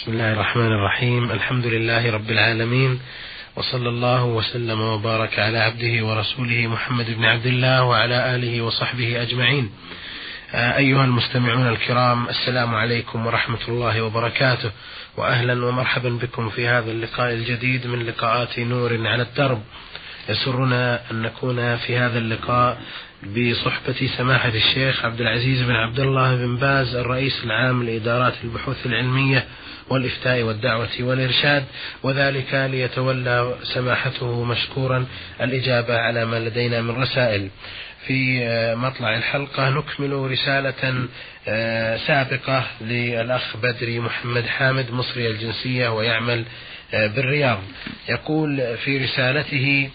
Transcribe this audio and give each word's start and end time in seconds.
بسم 0.00 0.12
الله 0.12 0.32
الرحمن 0.32 0.66
الرحيم 0.66 1.30
الحمد 1.30 1.66
لله 1.66 2.12
رب 2.12 2.30
العالمين 2.30 3.00
وصلى 3.56 3.88
الله 3.88 4.24
وسلم 4.24 4.80
وبارك 4.80 5.38
على 5.38 5.58
عبده 5.58 6.06
ورسوله 6.06 6.66
محمد 6.66 7.10
بن 7.10 7.24
عبد 7.24 7.46
الله 7.46 7.84
وعلى 7.84 8.34
اله 8.34 8.60
وصحبه 8.62 9.22
اجمعين. 9.22 9.70
آه، 10.54 10.76
ايها 10.76 11.04
المستمعون 11.04 11.68
الكرام 11.68 12.28
السلام 12.28 12.74
عليكم 12.74 13.26
ورحمه 13.26 13.68
الله 13.68 14.02
وبركاته 14.02 14.70
واهلا 15.16 15.66
ومرحبا 15.66 16.08
بكم 16.08 16.48
في 16.48 16.68
هذا 16.68 16.90
اللقاء 16.90 17.32
الجديد 17.34 17.86
من 17.86 18.06
لقاءات 18.06 18.58
نور 18.58 19.06
على 19.06 19.22
الدرب. 19.22 19.62
يسرنا 20.28 21.00
ان 21.10 21.22
نكون 21.22 21.76
في 21.76 21.96
هذا 21.96 22.18
اللقاء 22.18 22.80
بصحبة 23.22 24.10
سماحة 24.16 24.48
الشيخ 24.48 25.04
عبد 25.04 25.20
العزيز 25.20 25.62
بن 25.62 25.74
عبد 25.74 26.00
الله 26.00 26.36
بن 26.36 26.56
باز 26.56 26.94
الرئيس 26.94 27.44
العام 27.44 27.82
لإدارات 27.82 28.34
البحوث 28.44 28.86
العلمية 28.86 29.44
والإفتاء 29.90 30.42
والدعوة 30.42 30.88
والإرشاد 31.00 31.64
وذلك 32.02 32.54
ليتولى 32.54 33.54
سماحته 33.74 34.44
مشكورا 34.44 35.06
الإجابة 35.40 35.98
على 35.98 36.24
ما 36.24 36.36
لدينا 36.36 36.82
من 36.82 37.02
رسائل. 37.02 37.48
في 38.06 38.40
مطلع 38.76 39.16
الحلقة 39.16 39.70
نكمل 39.70 40.12
رسالة 40.12 41.08
آه، 41.48 41.96
سابقة 41.96 42.64
للأخ 42.80 43.56
بدري 43.56 44.00
محمد 44.00 44.46
حامد 44.46 44.90
مصري 44.90 45.26
الجنسية 45.26 45.88
ويعمل 45.88 46.44
آه، 46.94 47.06
بالرياض. 47.06 47.58
يقول 48.08 48.76
في 48.84 48.98
رسالته 49.04 49.90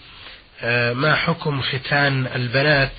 آه، 0.62 0.92
ما 0.92 1.14
حكم 1.14 1.60
ختان 1.60 2.26
البنات؟ 2.34 2.92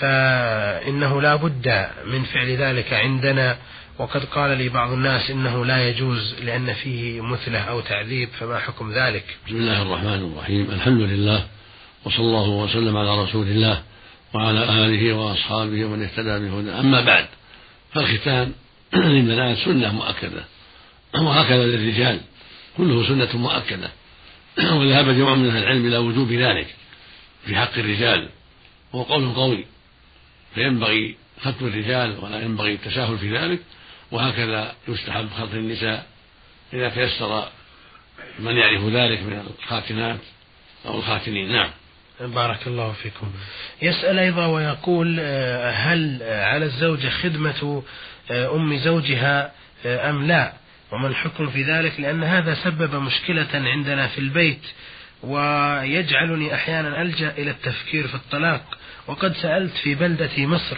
فإنه 0.00 1.22
لا 1.22 1.34
بد 1.34 1.86
من 2.06 2.22
فعل 2.22 2.56
ذلك 2.56 2.92
عندنا 2.92 3.56
وقد 3.98 4.24
قال 4.24 4.58
لي 4.58 4.68
بعض 4.68 4.92
الناس 4.92 5.30
إنه 5.30 5.66
لا 5.66 5.88
يجوز 5.88 6.34
لأن 6.42 6.72
فيه 6.72 7.20
مثلة 7.20 7.58
أو 7.58 7.80
تعذيب 7.80 8.28
فما 8.40 8.58
حكم 8.58 8.92
ذلك؟ 8.92 9.24
بسم 9.46 9.56
الله 9.56 9.82
الرحمن 9.82 10.32
الرحيم. 10.32 10.70
الحمد 10.70 11.00
لله 11.00 11.46
وصلى 12.04 12.26
الله 12.26 12.48
وسلم 12.48 12.96
على 12.96 13.22
رسول 13.22 13.46
الله 13.46 13.82
وعلى 14.34 14.64
آله 14.64 15.12
وأصحابه 15.12 15.84
ومن 15.84 16.02
اهتدى 16.02 16.38
بهدى 16.38 16.70
أما 16.70 17.00
بعد 17.00 17.26
فالختان 17.92 18.52
للبنات 18.94 19.58
سنة 19.58 19.92
مؤكدة 19.92 20.44
وهكذا 21.14 21.64
للرجال 21.64 22.20
كله 22.76 23.08
سنة 23.08 23.36
مؤكدة. 23.36 23.90
وذهب 24.78 25.08
جمع 25.08 25.34
من 25.34 25.50
أهل 25.50 25.62
العلم 25.62 25.86
إلى 25.86 25.96
وجوب 25.96 26.32
ذلك 26.32 26.74
في 27.46 27.56
حق 27.56 27.78
الرجال. 27.78 28.28
وهو 28.92 29.02
قول 29.02 29.34
قوي 29.34 29.64
فينبغي 30.54 31.16
ختم 31.40 31.66
الرجال 31.66 32.18
ولا 32.22 32.42
ينبغي 32.42 32.72
التساهل 32.72 33.18
في 33.18 33.36
ذلك. 33.36 33.60
وهكذا 34.14 34.74
يستحب 34.88 35.28
خلط 35.38 35.54
النساء 35.54 36.06
إذا 36.72 36.88
تيسر 36.88 37.48
من 38.38 38.56
يعرف 38.56 38.84
ذلك 38.84 39.22
من 39.22 39.46
الخاتنات 39.60 40.20
أو 40.86 40.98
الخاتنين 40.98 41.52
نعم. 41.52 41.70
بارك 42.20 42.66
الله 42.66 42.92
فيكم. 42.92 43.32
يسأل 43.82 44.18
أيضا 44.18 44.46
ويقول 44.46 45.16
آه، 45.20 45.70
هل 45.70 46.22
على 46.22 46.64
الزوجة 46.64 47.08
خدمة 47.08 47.82
آه، 48.30 48.56
أم 48.56 48.76
زوجها 48.76 49.52
آه، 49.86 50.10
أم 50.10 50.26
لا؟ 50.26 50.52
وما 50.92 51.08
الحكم 51.08 51.50
في 51.50 51.62
ذلك؟ 51.62 52.00
لأن 52.00 52.24
هذا 52.24 52.54
سبب 52.54 52.94
مشكلة 52.94 53.48
عندنا 53.54 54.06
في 54.06 54.18
البيت 54.18 54.62
ويجعلني 55.22 56.54
أحيانا 56.54 57.02
ألجأ 57.02 57.30
إلى 57.38 57.50
التفكير 57.50 58.08
في 58.08 58.14
الطلاق. 58.14 58.78
وقد 59.06 59.36
سألت 59.36 59.74
في 59.76 59.94
بلدة 59.94 60.46
مصر 60.46 60.76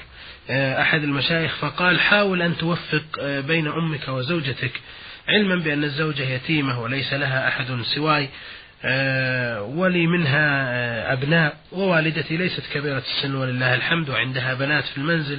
أحد 0.50 1.02
المشايخ 1.02 1.56
فقال 1.56 2.00
حاول 2.00 2.42
أن 2.42 2.56
توفق 2.56 3.04
آه، 3.20 3.40
بين 3.40 3.66
أمك 3.66 4.08
وزوجتك 4.08 4.80
علما 5.28 5.56
بأن 5.56 5.84
الزوجة 5.84 6.22
يتيمة 6.22 6.80
وليس 6.80 7.12
لها 7.12 7.48
أحد 7.48 7.66
سواي 7.94 8.28
آه، 8.84 9.62
ولي 9.62 10.06
منها 10.06 11.12
أبناء 11.12 11.56
ووالدتي 11.72 12.36
ليست 12.36 12.62
كبيرة 12.74 12.98
السن 13.16 13.34
ولله 13.34 13.74
الحمد 13.74 14.10
وعندها 14.10 14.54
بنات 14.54 14.84
في 14.84 14.98
المنزل 14.98 15.38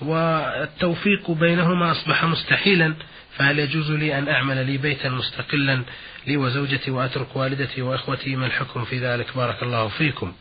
والتوفيق 0.00 1.30
بينهما 1.30 1.92
أصبح 1.92 2.24
مستحيلا 2.24 2.94
فهل 3.36 3.58
يجوز 3.58 3.90
لي 3.90 4.18
أن 4.18 4.28
أعمل 4.28 4.66
لي 4.66 4.76
بيتا 4.76 5.08
مستقلا 5.08 5.82
لي 6.26 6.36
وزوجتي 6.36 6.90
وأترك 6.90 7.36
والدتي 7.36 7.82
وإخوتي؟ 7.82 8.36
ما 8.36 8.46
الحكم 8.46 8.84
في 8.84 8.98
ذلك؟ 8.98 9.36
بارك 9.36 9.62
الله 9.62 9.88
فيكم. 9.88 10.32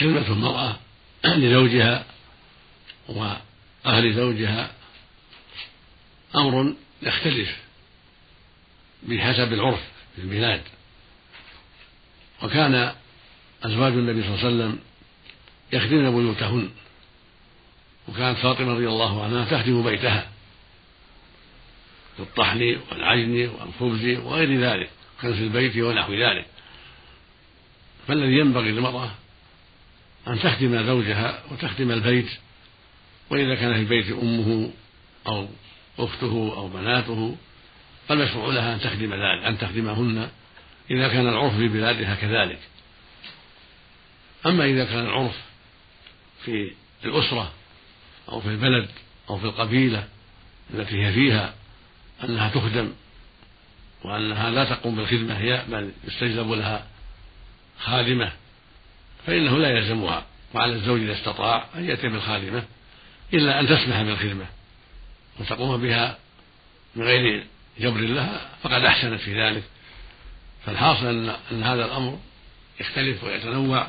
خدمة 0.00 0.28
المرأة 0.28 0.76
لزوجها 1.24 2.04
وأهل 3.08 4.14
زوجها 4.14 4.70
أمر 6.34 6.74
يختلف 7.02 7.56
بحسب 9.02 9.52
العرف 9.52 9.80
في 10.16 10.22
البلاد. 10.22 10.62
وكان 12.42 12.94
أزواج 13.62 13.92
النبي 13.92 14.22
صلى 14.22 14.34
الله 14.34 14.44
عليه 14.44 14.54
وسلم 14.54 14.78
يخدمن 15.72 16.10
بيوتهن. 16.10 16.70
وكانت 18.08 18.38
فاطمة 18.38 18.72
رضي 18.72 18.88
الله 18.88 19.24
عنها 19.24 19.44
تخدم 19.44 19.82
بيتها 19.82 20.28
بالطحن 22.18 22.78
والعجن 22.90 23.48
والخبز 23.48 24.18
وغير 24.18 24.60
ذلك 24.60 24.90
كنس 25.22 25.38
البيت 25.38 25.76
ونحو 25.76 26.14
ذلك. 26.14 26.46
فالذي 28.08 28.38
ينبغي 28.38 28.72
للمرأة 28.72 29.10
أن 30.28 30.40
تخدم 30.40 30.86
زوجها 30.86 31.42
وتخدم 31.50 31.90
البيت 31.90 32.30
وإذا 33.30 33.54
كان 33.54 33.74
في 33.74 33.80
البيت 33.80 34.12
أمه 34.12 34.70
أو 35.26 35.48
أخته 35.98 36.54
أو 36.56 36.68
بناته 36.68 37.36
فالمشروع 38.08 38.52
لها 38.52 38.74
أن 38.74 38.80
تخدم 38.80 39.14
ذلك 39.14 39.44
أن 39.44 39.58
تخدمهن 39.58 40.28
إذا 40.90 41.08
كان 41.08 41.28
العرف 41.28 41.56
في 41.56 41.68
بلادها 41.68 42.14
كذلك. 42.14 42.58
أما 44.46 44.64
إذا 44.64 44.84
كان 44.84 45.04
العرف 45.04 45.36
في 46.44 46.72
الأسرة 47.04 47.52
أو 48.28 48.40
في 48.40 48.48
البلد 48.48 48.88
أو 49.30 49.38
في 49.38 49.44
القبيلة 49.44 50.08
التي 50.74 51.06
هي 51.06 51.12
فيها 51.12 51.54
أنها 52.24 52.48
تخدم 52.48 52.92
وأنها 54.04 54.50
لا 54.50 54.64
تقوم 54.64 54.96
بالخدمة 54.96 55.38
هي 55.38 55.64
بل 55.68 55.90
يستجلب 56.04 56.50
لها 56.50 56.86
خادمة 57.80 58.32
فإنه 59.26 59.58
لا 59.58 59.70
يلزمها 59.70 60.26
وعلى 60.54 60.72
الزوج 60.72 61.00
إذا 61.00 61.12
استطاع 61.12 61.66
أن 61.74 61.84
يأتي 61.84 62.08
بالخادمة. 62.08 62.64
إلا 63.34 63.60
أن 63.60 63.68
تسمح 63.68 64.02
بالخدمة 64.02 64.46
وتقوم 65.40 65.82
بها 65.82 66.18
من 66.96 67.04
غير 67.04 67.46
جبر 67.80 68.00
لها 68.00 68.48
فقد 68.62 68.84
أحسنت 68.84 69.20
في 69.20 69.42
ذلك. 69.42 69.62
فالحاصل 70.66 71.06
أن, 71.06 71.36
أن 71.52 71.62
هذا 71.62 71.84
الأمر 71.84 72.18
يختلف 72.80 73.24
ويتنوع 73.24 73.86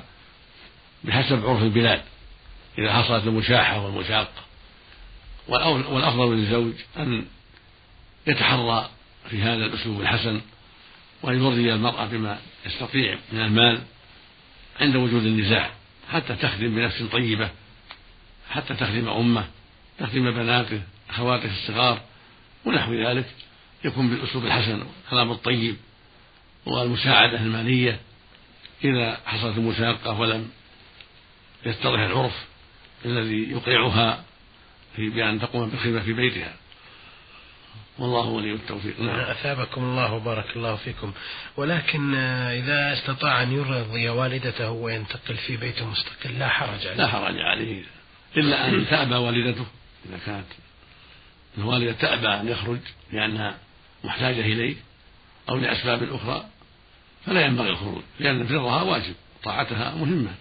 بحسب 1.03 1.45
عرف 1.45 1.61
البلاد 1.61 2.01
إذا 2.77 2.93
حصلت 2.93 3.23
المشاحة 3.23 3.85
والمشاقة. 3.85 4.43
والأفضل 5.47 6.35
للزوج 6.35 6.73
أن 6.97 7.25
يتحرى 8.27 8.89
في 9.29 9.41
هذا 9.41 9.65
الأسلوب 9.65 10.01
الحسن 10.01 10.41
وأن 11.21 11.43
يرضي 11.43 11.73
المرأة 11.73 12.05
بما 12.05 12.39
يستطيع 12.65 13.17
من 13.31 13.39
المال 13.39 13.81
عند 14.81 14.95
وجود 14.95 15.25
النزاع 15.25 15.71
حتى 16.11 16.35
تخدم 16.35 16.75
بنفس 16.75 17.03
طيبة. 17.03 17.49
حتى 18.53 18.73
تخدم 18.73 19.09
أمه 19.09 19.45
تخدم 19.99 20.31
بناته 20.31 20.81
أخواته 21.09 21.51
الصغار 21.51 22.01
ونحو 22.65 22.93
ذلك 22.93 23.25
يكون 23.85 24.09
بالأسلوب 24.09 24.45
الحسن 24.45 24.81
والكلام 24.81 25.31
الطيب 25.31 25.75
والمساعدة 26.65 27.39
المالية 27.39 27.99
إذا 28.83 29.17
حصلت 29.25 29.57
المشاقة 29.57 30.19
ولم 30.19 30.49
يتضح 31.65 31.99
العرف 31.99 32.45
الذي 33.05 33.51
يقنعها 33.51 34.23
في 34.95 35.09
بأن 35.09 35.41
تقوم 35.41 35.69
بالخدمة 35.69 35.99
في 35.99 36.13
بيتها. 36.13 36.53
والله 37.99 38.25
ولي 38.25 38.53
التوفيق. 38.53 38.99
نعم. 38.99 39.19
أثابكم 39.19 39.83
الله 39.83 40.13
وبارك 40.13 40.55
الله 40.55 40.75
فيكم. 40.75 41.13
ولكن 41.57 42.15
إذا 42.15 42.93
استطاع 42.93 43.43
أن 43.43 43.51
يرضي 43.51 44.09
والدته 44.09 44.71
وينتقل 44.71 45.35
في 45.35 45.57
بيت 45.57 45.83
مستقل 45.83 46.39
لا 46.39 46.49
حرج 46.49 46.87
عليه. 46.87 46.97
لا 46.97 47.07
حرج 47.07 47.35
عليه. 47.37 47.83
إلا 48.37 48.67
أن 48.67 48.87
تأبى 48.87 49.15
والدته. 49.15 49.65
إذا 50.09 50.19
كانت 50.25 50.47
الوالدة 51.57 51.91
تأبى 51.91 52.27
أن 52.27 52.47
يخرج 52.47 52.79
لأنها 53.11 53.57
محتاجة 54.03 54.41
إليه 54.41 54.75
أو 55.49 55.57
لأسباب 55.57 56.03
أخرى 56.03 56.45
فلا 57.25 57.45
ينبغي 57.45 57.69
الخروج 57.69 58.01
لأن 58.19 58.47
برها 58.47 58.81
واجب 58.81 59.13
طاعتها 59.43 59.95
مهمة. 59.95 60.35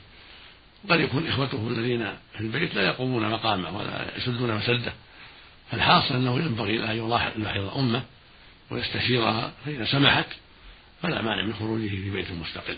قد 0.91 1.01
يكون 1.01 1.27
إخوته 1.27 1.69
الذين 1.69 2.13
في 2.35 2.41
البيت 2.41 2.75
لا 2.75 2.87
يقومون 2.87 3.29
مقامه 3.29 3.79
ولا 3.79 4.17
يسدون 4.17 4.55
مسدة 4.55 4.93
فالحاصل 5.71 6.15
أنه 6.15 6.39
ينبغي 6.39 6.85
أن 6.85 6.97
يلاحظ 6.97 7.79
أمه 7.79 8.03
ويستشيرها 8.71 9.53
فإذا 9.65 9.85
سمحت 9.85 10.27
فلا 11.03 11.23
مانع 11.23 11.43
من 11.43 11.55
خروجه 11.55 11.89
في 11.89 12.11
بيت 12.11 12.31
مستقل. 12.31 12.77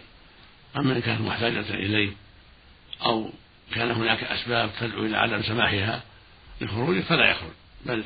أما 0.76 0.96
إن 0.96 1.00
كانت 1.00 1.20
محتاجة 1.20 1.74
إليه 1.74 2.10
أو 3.02 3.30
كان 3.74 3.90
هناك 3.90 4.24
أسباب 4.24 4.70
تدعو 4.80 5.04
إلى 5.04 5.16
عدم 5.16 5.42
سماحها 5.42 6.02
للخروج 6.60 7.00
فلا 7.00 7.30
يخرج 7.30 7.52
بل 7.86 8.04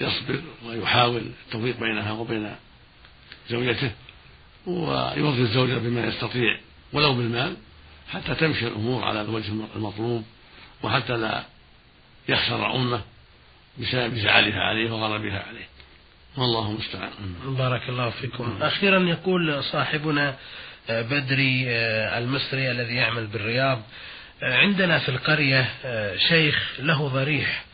يصبر 0.00 0.42
ويحاول 0.66 1.22
التوفيق 1.46 1.80
بينها 1.80 2.12
وبين 2.12 2.54
زوجته 3.50 3.90
ويوظف 4.66 5.38
الزوجة 5.38 5.78
بما 5.78 6.06
يستطيع 6.06 6.58
ولو 6.92 7.14
بالمال 7.14 7.56
حتى 8.12 8.34
تمشي 8.34 8.66
الأمور 8.66 9.04
على 9.04 9.20
الوجه 9.20 9.52
المطلوب 9.76 10.24
وحتى 10.82 11.16
لا 11.16 11.44
يخسر 12.28 12.74
أمه 12.74 13.00
بسبب 13.78 14.14
زعلها 14.14 14.60
عليه 14.60 14.90
وغضبها 14.90 15.42
عليه. 15.48 15.68
والله 16.36 16.70
المستعان. 16.70 17.10
بارك 17.44 17.88
الله 17.88 18.10
فيكم. 18.10 18.58
أخيرا 18.62 18.98
يقول 18.98 19.64
صاحبنا 19.64 20.36
آه، 20.90 21.02
بدري 21.02 21.64
آه، 21.68 22.18
المصري 22.18 22.70
الذي 22.70 22.94
يعمل 22.94 23.26
بالرياض 23.26 23.82
عندنا 24.42 24.98
في 24.98 25.08
القرية 25.08 25.68
شيخ 26.28 26.72
له 26.78 27.08
ضريح 27.08 27.64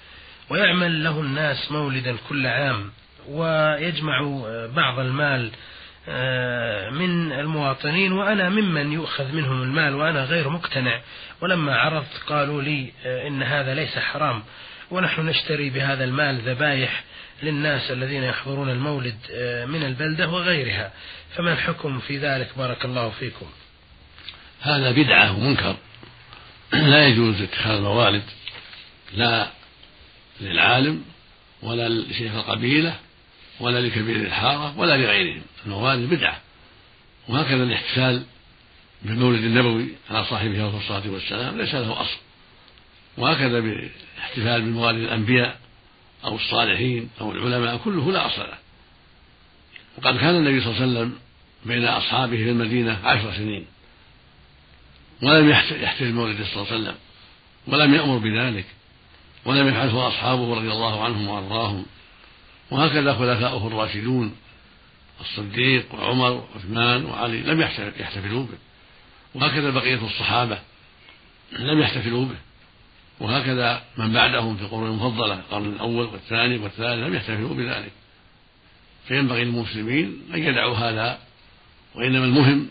ويعمل 0.50 1.04
له 1.04 1.20
الناس 1.20 1.72
مولدا 1.72 2.16
كل 2.28 2.46
عام 2.46 2.90
ويجمع 3.28 4.20
بعض 4.76 4.98
المال 4.98 5.50
من 6.92 7.32
المواطنين 7.32 8.12
وأنا 8.12 8.48
ممن 8.48 8.92
يؤخذ 8.92 9.32
منهم 9.32 9.62
المال 9.62 9.94
وأنا 9.94 10.24
غير 10.24 10.48
مقتنع. 10.48 11.00
ولما 11.40 11.76
عرضت 11.76 12.22
قالوا 12.26 12.62
لي 12.62 12.92
إن 13.04 13.42
هذا 13.42 13.74
ليس 13.74 13.98
حرام 13.98 14.42
ونحن 14.90 15.26
نشتري 15.26 15.70
بهذا 15.70 16.04
المال 16.04 16.40
ذبايح 16.40 17.04
للناس 17.42 17.90
الذين 17.90 18.22
يحضرون 18.22 18.70
المولد 18.70 19.16
آه، 19.32 19.64
من 19.64 19.82
البلدة 19.82 20.28
وغيرها. 20.28 20.92
فما 21.36 21.52
الحكم 21.52 21.98
في 21.98 22.18
ذلك؟ 22.18 22.48
بارك 22.56 22.84
الله 22.84 23.10
فيكم. 23.10 23.46
هذا 24.60 24.90
بدعة 24.90 25.36
ومنكر. 25.36 25.76
لا 26.72 27.06
يجوز 27.06 27.42
اتخاذ 27.42 27.76
الموالد 27.76 28.22
لا 29.12 29.48
للعالم 30.40 31.04
ولا 31.62 31.88
لشيخ 31.88 32.34
القبيلة 32.34 32.98
ولا 33.60 33.80
لكبير 33.80 34.16
الحارة 34.16 34.78
ولا 34.78 34.96
لغيرهم. 34.96 35.42
الموالد 35.66 36.14
بدعة. 36.14 36.40
وهكذا 37.28 37.62
الاحتفال 37.62 38.22
بالمولد 39.02 39.44
النبوي 39.44 39.88
على 40.10 40.24
صاحبه 40.24 40.62
عليه 40.62 40.78
الصلاة 40.78 41.10
والسلام 41.10 41.58
ليس 41.58 41.74
له 41.74 42.00
أصل. 42.00 42.18
وهكذا 43.16 43.60
بالاحتفال 43.60 44.62
بموالد 44.62 45.02
الأنبياء 45.02 45.58
أو 46.24 46.36
الصالحين 46.36 47.10
أو 47.20 47.32
العلماء 47.32 47.76
كله 47.76 48.12
لا 48.12 48.26
أصل 48.26 48.42
له. 48.42 48.58
وقد 49.98 50.18
كان 50.18 50.36
النبي 50.36 50.60
صلى 50.60 50.72
الله 50.72 50.82
عليه 50.82 50.92
وسلم 50.92 51.18
بين 51.66 51.84
أصحابه 51.84 52.36
في 52.36 52.50
المدينة 52.50 52.98
عشر 53.04 53.32
سنين. 53.32 53.66
ولم 55.22 55.50
يحتفل 55.50 56.12
مولده 56.12 56.44
صلى 56.44 56.62
الله 56.62 56.72
عليه 56.72 56.82
وسلم 56.82 56.94
ولم 57.66 57.94
يأمر 57.94 58.18
بذلك 58.18 58.66
ولم 59.44 59.68
يفعله 59.68 60.08
أصحابه 60.08 60.54
رضي 60.54 60.70
الله 60.70 61.04
عنهم 61.04 61.28
وأرضاهم. 61.28 61.86
وهكذا 62.70 63.14
خلفاؤه 63.14 63.66
الراشدون 63.66 64.36
الصديق 65.20 65.94
وعمر 65.94 66.30
وعثمان 66.30 67.04
وعلي 67.04 67.40
لم 67.40 67.60
يحتفلوا 67.98 68.46
به. 68.46 68.58
وهكذا 69.34 69.70
بقية 69.70 70.06
الصحابة 70.06 70.58
لم 71.58 71.80
يحتفلوا 71.80 72.24
به. 72.24 72.36
وهكذا 73.20 73.82
من 73.96 74.12
بعدهم 74.12 74.56
في 74.56 74.62
القرون 74.62 74.90
المفضلة 74.90 75.34
القرن 75.34 75.66
الأول 75.66 76.06
والثاني 76.06 76.58
والثالث 76.58 77.06
لم 77.06 77.14
يحتفلوا 77.14 77.54
بذلك. 77.54 77.92
فينبغي 79.08 79.44
للمسلمين 79.44 80.22
أن 80.34 80.42
يدعوا 80.42 80.76
هذا 80.76 81.18
وإنما 81.94 82.24
المهم 82.24 82.68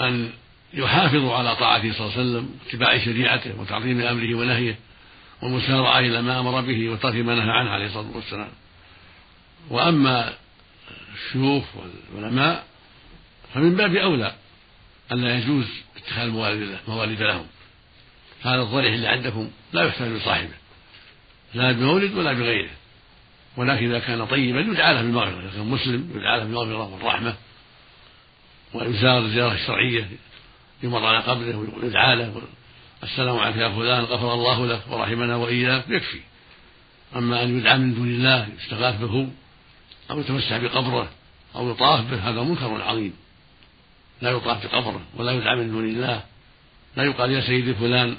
أن 0.00 0.30
يحافظوا 0.74 1.34
على 1.34 1.56
طاعته 1.56 1.92
صلى 1.92 2.06
الله 2.06 2.12
عليه 2.12 2.30
وسلم 2.30 2.58
واتباع 2.64 2.98
شريعته 2.98 3.60
وتعظيم 3.60 4.00
أمره 4.00 4.34
ونهيه 4.34 4.78
والمسارعة 5.42 5.98
إلى 5.98 6.22
ما 6.22 6.40
أمر 6.40 6.60
به 6.60 6.88
وترك 6.88 7.14
ما 7.14 7.34
نهى 7.34 7.50
عنه 7.50 7.70
عليه 7.70 7.86
الصلاة 7.86 8.16
والسلام. 8.16 8.50
وأما 9.70 10.32
الشيوخ 11.14 11.64
والعلماء 12.14 12.64
فمن 13.54 13.76
باب 13.76 13.96
أولى 13.96 14.34
أن 15.12 15.22
لا 15.22 15.38
يجوز 15.38 15.66
اتخاذ 15.96 16.30
موالد 16.88 17.22
لهم. 17.22 17.46
هذا 18.42 18.62
الضريح 18.62 18.92
اللي 18.92 19.08
عندكم 19.08 19.50
لا 19.72 19.84
يحتاج 19.84 20.12
بصاحبه 20.12 20.54
لا 21.54 21.72
بمولد 21.72 22.14
ولا 22.14 22.32
بغيره. 22.32 22.70
ولكن 23.56 23.86
إذا 23.86 23.98
كان 23.98 24.26
طيبا 24.26 24.60
يدعى 24.60 24.94
له 24.94 25.02
بالمغفرة 25.02 25.40
إذا 25.40 25.50
كان 25.50 25.66
مسلم 25.66 26.10
يدعى 26.14 26.38
له 26.38 26.44
بالمغفرة 26.44 26.94
والرحمة 26.94 27.34
ويزار 28.74 29.18
الزيارة 29.18 29.54
الشرعية 29.54 30.08
يمر 30.82 31.06
على 31.06 31.18
قبره 31.18 31.56
ويدعى 31.82 32.16
له 32.16 32.42
السلام 33.02 33.38
عليك 33.38 33.56
يا 33.56 33.68
فلان 33.68 34.04
غفر 34.04 34.34
الله 34.34 34.66
لك 34.66 34.82
ورحمنا 34.90 35.36
وإياك. 35.36 35.84
يكفي. 35.88 36.20
أما 37.16 37.42
أن 37.42 37.58
يدعى 37.58 37.78
من 37.78 37.94
دون 37.94 38.08
الله 38.08 38.48
يستغاث 38.58 39.00
به 39.00 39.28
أو 40.10 40.20
يتمسح 40.20 40.56
بقبره 40.56 41.10
أو 41.54 41.70
يطاف 41.70 42.10
به 42.10 42.30
هذا 42.30 42.42
منكر 42.42 42.82
عظيم. 42.82 43.12
لا 44.22 44.30
يطاف 44.30 44.66
بقبره 44.66 45.00
ولا 45.16 45.32
يدعى 45.32 45.56
من 45.56 45.70
دون 45.70 45.84
الله. 45.84 46.22
لا 46.96 47.02
يقال 47.02 47.32
يا 47.32 47.40
سيدي 47.40 47.74
فلان 47.74 48.16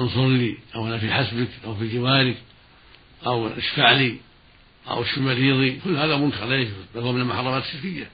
انصر 0.00 0.28
لي 0.28 0.56
أو 0.74 0.86
أنا 0.86 0.98
في 0.98 1.12
حسبك 1.12 1.48
أو 1.64 1.74
في 1.74 1.88
جوارك 1.88 2.36
أو 3.26 3.48
اشفع 3.48 3.92
لي 3.92 4.16
أو 4.90 5.02
اشف 5.02 5.18
مريضي. 5.18 5.80
كل 5.84 5.96
هذا 5.96 6.16
منكر 6.16 6.44
لا 6.44 6.56
يجوز 6.56 6.84
بل 6.94 7.00
هو 7.00 7.12
من 7.12 7.20
المحرمات 7.20 7.62
الشركية 7.62 8.10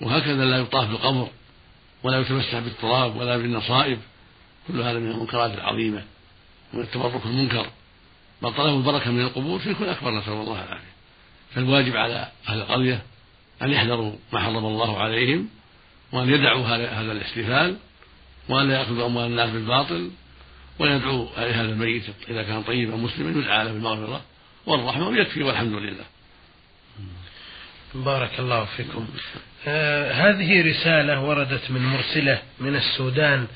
وهكذا 0.00 0.44
لا 0.44 0.58
يطاف 0.58 0.88
بالقبر 0.88 1.28
ولا 2.02 2.20
يتمسح 2.20 2.58
بالتراب 2.58 3.16
ولا 3.16 3.36
بالنصائب. 3.36 3.98
كل 4.68 4.80
هذا 4.80 4.98
من 4.98 5.10
المنكرات 5.10 5.54
العظيمة 5.54 6.04
ومن 6.74 6.82
التبرك 6.82 7.26
المنكر. 7.26 7.66
بل 8.42 8.54
طلب 8.54 8.76
البركة 8.76 9.10
من 9.10 9.20
القبور 9.20 9.60
شرك 9.60 9.82
أكبر 9.82 10.10
نسأل 10.10 10.32
الله 10.32 10.64
العافية. 10.64 10.92
فالواجب 11.54 11.96
على 11.96 12.28
أهل 12.48 12.60
القرية 12.60 13.02
أن 13.62 13.70
يحذروا 13.70 14.12
ما 14.32 14.40
حرم 14.40 14.66
الله 14.66 14.98
عليهم 14.98 15.48
وأن 16.12 16.28
يدعوا 16.28 16.66
هذا 16.66 17.12
الاحتفال 17.12 17.76
وأن 18.48 18.68
لا 18.68 18.78
يأخذ 18.78 19.00
أموال 19.00 19.26
الناس 19.26 19.50
بالباطل 19.50 20.10
ويدعو 20.78 21.28
هذا 21.36 21.60
الميت 21.60 22.04
إذا 22.28 22.42
كان 22.42 22.62
طيبا 22.62 22.96
مسلما 22.96 23.40
يدعى 23.40 23.64
له 23.64 23.72
بالمغفرة 23.72 24.20
والرحمة 24.66 25.08
ويكفي 25.08 25.42
والحمد 25.42 25.72
لله. 25.72 26.04
بارك 27.94 28.30
الله 28.38 28.64
فيكم. 28.64 29.08
آه 29.66 30.12
هذه 30.12 30.70
رسالة 30.70 31.20
وردت 31.20 31.70
من 31.70 31.80
مرسلة 31.86 32.42
من 32.60 32.76
السودان 32.76 33.46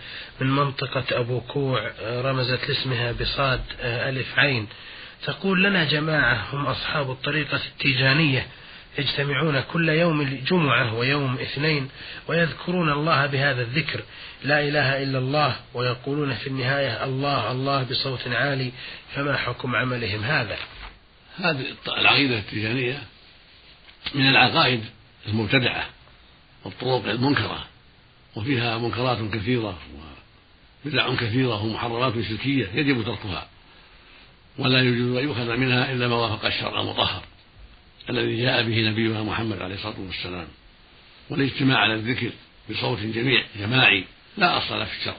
من 0.41 0.47
منطقة 0.47 1.05
أبو 1.13 1.41
كوع 1.41 1.91
آه 2.01 2.23
رمزت 2.23 2.69
لاسمها 2.69 3.13
بصاد 3.13 3.61
آه 3.81 4.09
ألف 4.09 4.39
عين. 4.39 4.67
تقول 5.25 5.65
لنا 5.65 5.85
جماعة 5.85 6.47
هم 6.53 6.67
أصحاب 6.67 7.11
الطريقة 7.11 7.61
التيجانية 7.73 8.47
يجتمعون 8.99 9.61
كل 9.61 9.89
يوم 9.89 10.41
جمعة 10.47 10.95
ويوم 10.95 11.39
اثنين 11.39 11.89
ويذكرون 12.29 12.93
الله 12.93 13.27
بهذا 13.27 13.63
الذكر. 13.63 14.01
لا 14.45 14.61
إله 14.61 15.03
إلا 15.03 15.19
الله 15.19 15.57
ويقولون 15.75 16.35
في 16.35 16.47
النهاية 16.47 17.05
الله 17.05 17.51
الله 17.53 17.83
بصوت 17.83 18.29
عالي 18.29 18.73
فما 19.15 19.37
حكم 19.37 19.77
عملهم 19.77 20.25
هذا؟ 20.25 20.57
هذه 21.39 21.65
العقيدة 21.99 22.39
التجانية 22.39 22.99
من 24.15 24.29
العقائد 24.29 24.85
المبتدعة 25.27 25.87
والطرق 26.65 27.11
المنكرة 27.11 27.67
وفيها 28.37 28.79
منكرات 28.79 29.35
كثيرة 29.35 29.79
وبدع 30.85 31.15
كثيرة 31.15 31.65
ومحرمات 31.65 32.13
شركية 32.29 32.69
يجب 32.75 33.05
تركها 33.05 33.49
ولا 34.59 34.81
يجوز 34.81 35.17
أن 35.17 35.25
يؤخذ 35.25 35.57
منها 35.57 35.93
إلا 35.93 36.09
ما 36.09 36.15
وافق 36.15 36.47
الشرع 36.47 36.81
المطهر 36.81 37.23
الذي 38.11 38.43
جاء 38.43 38.63
به 38.63 38.91
نبينا 38.91 39.23
محمد 39.23 39.63
عليه 39.63 39.75
الصلاة 39.75 40.01
والسلام. 40.01 40.49
والاجتماع 41.31 41.79
على 41.79 41.95
الذكر 41.95 42.31
بصوت 42.71 42.99
جميع 42.99 43.45
جماعي 43.59 44.05
لا 44.37 44.59
أصل 44.59 44.79
له 44.79 44.85
في 44.85 45.01
الشرع. 45.01 45.17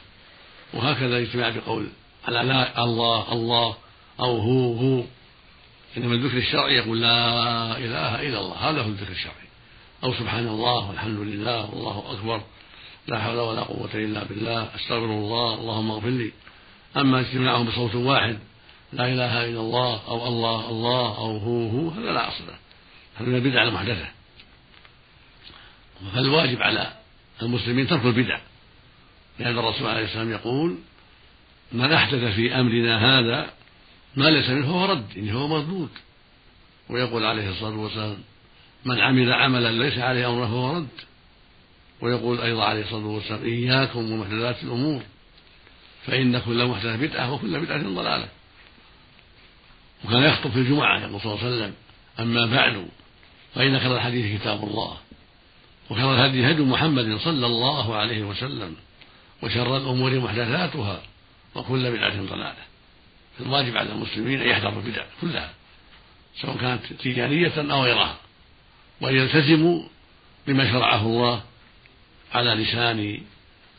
وهكذا 0.74 1.17
الاجتماع 1.17 1.50
بقول 1.50 1.88
على 2.27 2.48
لا 2.48 2.84
الله 2.84 3.34
الله 3.34 3.77
أو 4.20 4.38
هو 4.38 4.74
هو. 4.74 5.03
إنما 5.98 6.16
الذكر 6.16 6.38
الشرعي 6.38 6.75
يقول 6.75 7.01
لا 7.01 7.77
إله 7.77 8.22
إلا 8.22 8.39
الله. 8.39 8.56
هذا 8.56 8.82
هو 8.82 8.88
الذكر 8.88 9.12
الشرعي. 9.12 9.48
أو 10.04 10.13
سبحان 10.13 10.48
الله 10.48 10.89
والحمد 10.89 11.20
لله 11.20 11.70
والله 11.70 12.12
أكبر. 12.12 12.42
لا 13.08 13.20
حول 13.20 13.39
ولا 13.39 13.62
قوة 13.62 13.94
إلا 13.94 14.24
بالله. 14.24 14.75
أستغفر 14.75 15.06
الله. 15.06 15.54
اللهم 15.54 15.92
اغفر 15.92 16.10
لي. 16.10 16.32
أما 16.98 17.20
اجتماعهم 17.20 17.66
بصوت 17.66 17.96
واحد 17.96 18.39
لا 18.94 19.13
إله 19.13 19.46
إلا 19.46 19.60
الله 19.60 20.08
أو 20.08 20.27
الله 20.27 20.70
الله 20.70 21.18
أو 21.18 21.38
هو 21.38 21.70
هو 21.70 21.89
هذا 21.89 22.12
لا 22.12 22.27
أصل 22.27 22.48
له. 22.48 22.58
هذا 23.16 23.30
من 23.30 23.36
البدع 23.36 23.63
المحدثة. 23.63 24.08
فالواجب 26.13 26.62
على 26.62 26.94
المسلمين 27.42 27.88
ترك 27.88 28.06
البدع. 28.06 28.39
لأن 29.39 29.58
الرسول 29.60 29.88
عليه 29.88 30.06
السلام 30.06 30.32
يقول 30.32 30.77
من 31.72 31.92
أحدث 31.94 32.36
في 32.36 32.56
أمرنا 32.56 33.20
هذا 33.20 33.57
ما 34.18 34.30
ليس 34.30 34.50
منه 34.50 34.66
فهو 34.66 34.86
رد 34.86 35.06
إن 35.18 35.30
هو 35.30 35.48
مردود 35.48 35.90
ويقول 36.90 37.26
عليه 37.26 37.50
الصلاة 37.50 37.78
والسلام 37.78 38.18
من 38.86 39.00
عمل 39.00 39.34
عملا 39.34 39.72
ليس 39.72 39.98
عليه 39.98 40.30
أمره 40.30 40.46
فهو 40.46 40.78
رد. 40.78 40.88
ويقول 42.02 42.42
أيضا 42.42 42.66
عليه 42.66 42.82
الصلاة 42.82 43.06
والسلام 43.06 43.44
إياكم 43.44 44.12
ومحدثات 44.12 44.64
الأمور 44.64 45.02
فإن 46.06 46.40
كل 46.40 46.66
محدثة 46.66 46.96
بدعة 46.96 47.34
وكل 47.34 47.60
بدعة 47.60 47.82
ضلالة. 47.82 48.28
وكان 50.06 50.24
يخطب 50.24 50.50
في 50.50 50.58
الجمعة 50.58 51.00
يقول 51.00 51.22
صلى 51.22 51.34
الله 51.34 51.46
عليه 51.46 51.56
وسلم 51.56 51.74
أما 52.20 52.46
بعد 52.46 52.88
فإن 53.56 53.80
خير 53.80 53.96
الحديث 53.96 54.42
كتاب 54.42 54.64
الله 54.64 54.98
وخير 55.90 56.14
الهدي 56.14 56.52
هدي 56.52 56.62
محمد 56.62 57.18
صلى 57.18 57.46
الله 57.46 57.96
عليه 57.96 58.24
وسلم 58.24 58.76
وشر 59.44 59.78
الأمور 59.78 60.20
محدثاتها 60.20 61.02
وكل 61.56 61.92
بدعة 61.92 62.22
ضلالة. 62.22 62.68
الواجب 63.39 63.77
على 63.77 63.91
المسلمين 63.91 64.41
أن 64.41 64.48
يحذروا 64.48 64.82
البدع 64.82 65.03
كلها 65.22 65.53
سواء 66.41 66.58
كانت 66.58 66.94
تجارية 66.94 67.72
أو 67.72 67.84
غيرها 67.84 68.17
وأن 69.01 69.15
يلتزموا 69.15 69.84
بما 70.48 70.72
شرعه 70.72 71.01
الله 71.01 71.44
على 72.34 72.50
لسان 72.50 73.22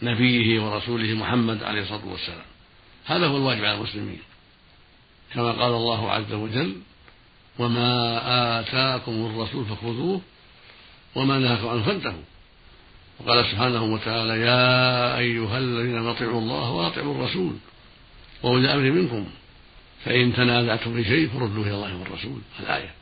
نبيه 0.02 0.60
ورسوله 0.60 1.14
محمد 1.14 1.62
عليه 1.62 1.82
الصلاة 1.82 2.06
والسلام. 2.06 2.46
هذا 3.04 3.26
هو 3.26 3.36
الواجب 3.36 3.64
على 3.64 3.74
المسلمين. 3.74 4.18
كما 5.34 5.52
قال 5.52 5.72
الله 5.72 6.12
عز 6.12 6.32
وجل 6.32 6.76
وما 7.58 8.60
آتاكم 8.60 9.12
الرسول 9.26 9.64
فخذوه 9.64 10.20
وما 11.14 11.38
نهاكم 11.38 11.68
عنه 11.68 11.82
فانتهوا 11.82 12.22
وقال 13.20 13.46
سبحانه 13.50 13.84
وتعالى 13.84 14.40
يا 14.40 15.18
أيها 15.18 15.58
الذين 15.58 16.06
أطيعوا 16.06 16.40
الله 16.40 16.70
وأطيعوا 16.70 17.14
الرسول 17.14 17.52
وأولي 18.42 18.64
الأمر 18.64 18.90
منكم 18.90 19.26
فإن 20.04 20.34
تنازعتم 20.34 20.94
في 20.94 21.04
شيء 21.04 21.28
فردوه 21.28 21.66
إلى 21.66 21.74
الله 21.74 21.96
والرسول. 21.96 22.40
الآية. 22.60 22.94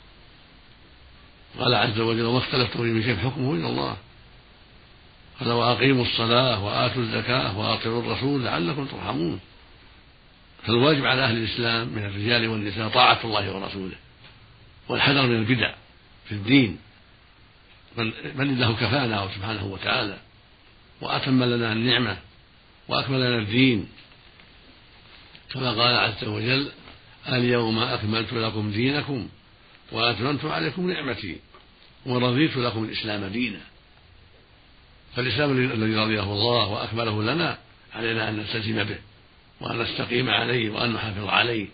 قال 1.59 1.75
عز 1.75 2.00
وجل 2.00 2.25
وما 2.25 2.38
اختلفتم 2.38 3.00
في 3.00 3.03
شيء 3.03 3.17
حكمه 3.17 3.55
إلى 3.55 3.67
الله. 3.67 3.97
قال 5.41 5.53
وأقيموا 5.53 6.05
الصلاة 6.05 6.65
وآتوا 6.65 7.03
الزكاة 7.03 7.59
وأطيعوا 7.59 8.03
الرسول 8.03 8.45
لعلكم 8.45 8.87
ترحمون. 8.87 9.41
فالواجب 10.67 11.05
على 11.05 11.25
أهل 11.25 11.37
الإسلام 11.37 11.88
من 11.88 12.07
الرجال 12.07 12.49
والنساء 12.49 12.88
طاعة 12.88 13.21
الله 13.25 13.57
ورسوله 13.57 13.97
والحذر 14.88 15.26
من 15.26 15.37
البدع 15.37 15.75
في 16.29 16.33
الدين. 16.33 16.79
بل, 17.97 18.12
بل 18.35 18.47
الله 18.47 18.73
كفانا 18.73 19.29
سبحانه 19.35 19.65
وتعالى. 19.67 20.19
وأتم 21.00 21.45
لنا 21.45 21.73
النعمة 21.73 22.17
وأكمل 22.88 23.21
لنا 23.21 23.38
الدين. 23.38 23.88
كما 25.53 25.71
قال 25.71 25.97
عز 25.97 26.25
وجل 26.25 26.73
اليوم 27.28 27.78
أكملت 27.78 28.33
لكم 28.33 28.71
دينكم 28.71 29.28
وأتممت 29.92 30.45
عليكم 30.45 30.90
نعمتي 30.90 31.37
ورضيت 32.06 32.56
لكم 32.56 32.85
الإسلام 32.85 33.25
دينا. 33.25 33.61
فالإسلام 35.16 35.50
الذي 35.50 35.97
رضيه 35.97 36.23
الله 36.23 36.68
وأكمله 36.68 37.23
لنا 37.23 37.59
علينا 37.95 38.28
أن 38.28 38.37
نلتزم 38.37 38.85
به 38.85 38.99
وأن 39.61 39.78
نستقيم 39.78 40.30
عليه 40.30 40.71
وأن 40.71 40.92
نحافظ 40.92 41.28
عليه 41.28 41.66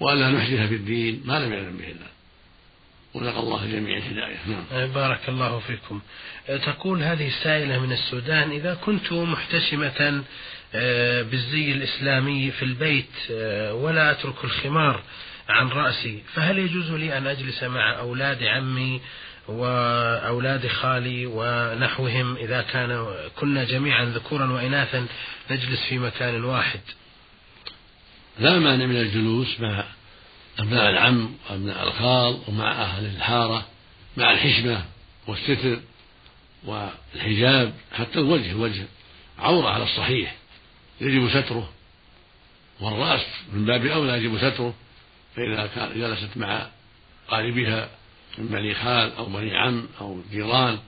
وأن 0.00 0.18
لا 0.18 0.30
نحدث 0.30 0.68
في 0.68 0.74
الدين 0.74 1.22
ما 1.24 1.38
لم 1.38 1.52
يعلم 1.52 1.76
به 1.76 1.88
الله. 1.88 2.06
ونسأل 3.14 3.38
الله 3.38 3.66
جميع 3.66 3.96
الهداية. 3.96 4.36
نعم. 4.46 4.92
بارك 4.92 5.28
الله 5.28 5.58
فيكم. 5.58 6.00
تقول 6.46 7.02
هذه 7.02 7.28
السائلة 7.28 7.78
من 7.78 7.92
السودان 7.92 8.50
إذا 8.50 8.74
كنت 8.74 9.12
محتشمة 9.12 10.24
بالزي 11.22 11.72
الإسلامي 11.72 12.50
في 12.50 12.64
البيت 12.64 13.30
ولا 13.70 14.10
أترك 14.10 14.44
الخمار 14.44 15.02
عن 15.48 15.68
رأسي. 15.68 16.22
فهل 16.34 16.58
يجوز 16.58 16.90
لي 16.90 17.18
أن 17.18 17.26
أجلس 17.26 17.62
مع 17.62 17.98
أولاد 17.98 18.42
عمي 18.42 19.00
وأولاد 19.48 20.66
خالي 20.66 21.26
ونحوهم 21.26 22.36
إذا 22.36 22.62
كان 22.62 23.14
كنا 23.36 23.64
جميعا 23.64 24.04
ذكورا 24.04 24.52
وإناثا 24.52 25.06
نجلس 25.50 25.80
في 25.88 25.98
مكان 25.98 26.44
واحد؟ 26.44 26.80
لا 28.38 28.58
مانع 28.58 28.86
من 28.86 28.96
الجلوس 28.96 29.60
مع 29.60 29.84
أبناء 30.58 30.90
العم 30.90 31.34
وأبناء 31.50 31.88
الخال 31.88 32.38
ومع 32.48 32.72
أهل 32.72 33.06
الحارة 33.06 33.66
مع 34.16 34.32
الحشمة 34.32 34.84
والستر 35.26 35.78
والحجاب 36.64 37.72
حتى 37.92 38.18
الوجه 38.18 38.50
الوجه 38.50 38.84
عورة 39.38 39.68
على 39.68 39.84
الصحيح. 39.84 40.34
يجب 41.00 41.28
ستره. 41.28 41.72
والرأس 42.80 43.26
من 43.52 43.64
باب 43.64 43.86
أولى 43.86 44.12
يجب 44.12 44.38
ستره. 44.38 44.74
فإذا 45.36 45.70
كان 45.74 46.00
جلست 46.00 46.36
مع 46.36 46.66
قاربها 47.28 47.88
من 48.38 48.46
بني 48.46 48.74
خال 48.74 49.12
أو 49.16 49.24
بني 49.24 49.56
عم 49.56 49.88
أو 50.00 50.22
جيران 50.30 50.78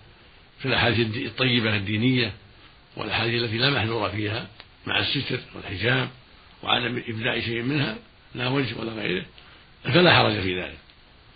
في 0.58 0.68
الأحاديث 0.68 1.16
الطيبة 1.16 1.76
الدينية 1.76 2.32
والأحاديث 2.96 3.42
التي 3.42 3.58
لا 3.58 3.70
محذور 3.70 4.10
فيها 4.10 4.48
مع 4.86 4.98
الستر 4.98 5.40
والحجاب 5.54 6.08
وعدم 6.62 7.02
إبداء 7.08 7.40
شيء 7.40 7.62
منها 7.62 7.96
لا 8.34 8.48
وجه 8.48 8.78
ولا 8.78 8.92
غيره 8.92 9.24
فلا 9.84 10.16
حرج 10.16 10.40
في 10.40 10.60
ذلك. 10.60 10.78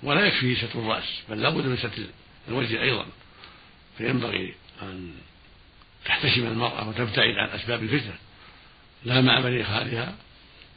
ولا 0.02 0.26
يكفي 0.26 0.56
ستر 0.56 0.78
الرأس 0.78 1.22
بل 1.28 1.40
لابد 1.40 1.66
من 1.66 1.76
ستر 1.76 2.02
الوجه 2.48 2.82
أيضا. 2.82 3.06
فينبغي 3.98 4.54
أن 4.82 5.14
تحتشم 6.04 6.46
المرأة 6.46 6.88
وتبتعد 6.88 7.34
عن 7.34 7.48
أسباب 7.48 7.82
الفتنة. 7.82 8.14
لا 9.04 9.20
مع 9.20 9.40
بني 9.40 9.64
خالها 9.64 10.14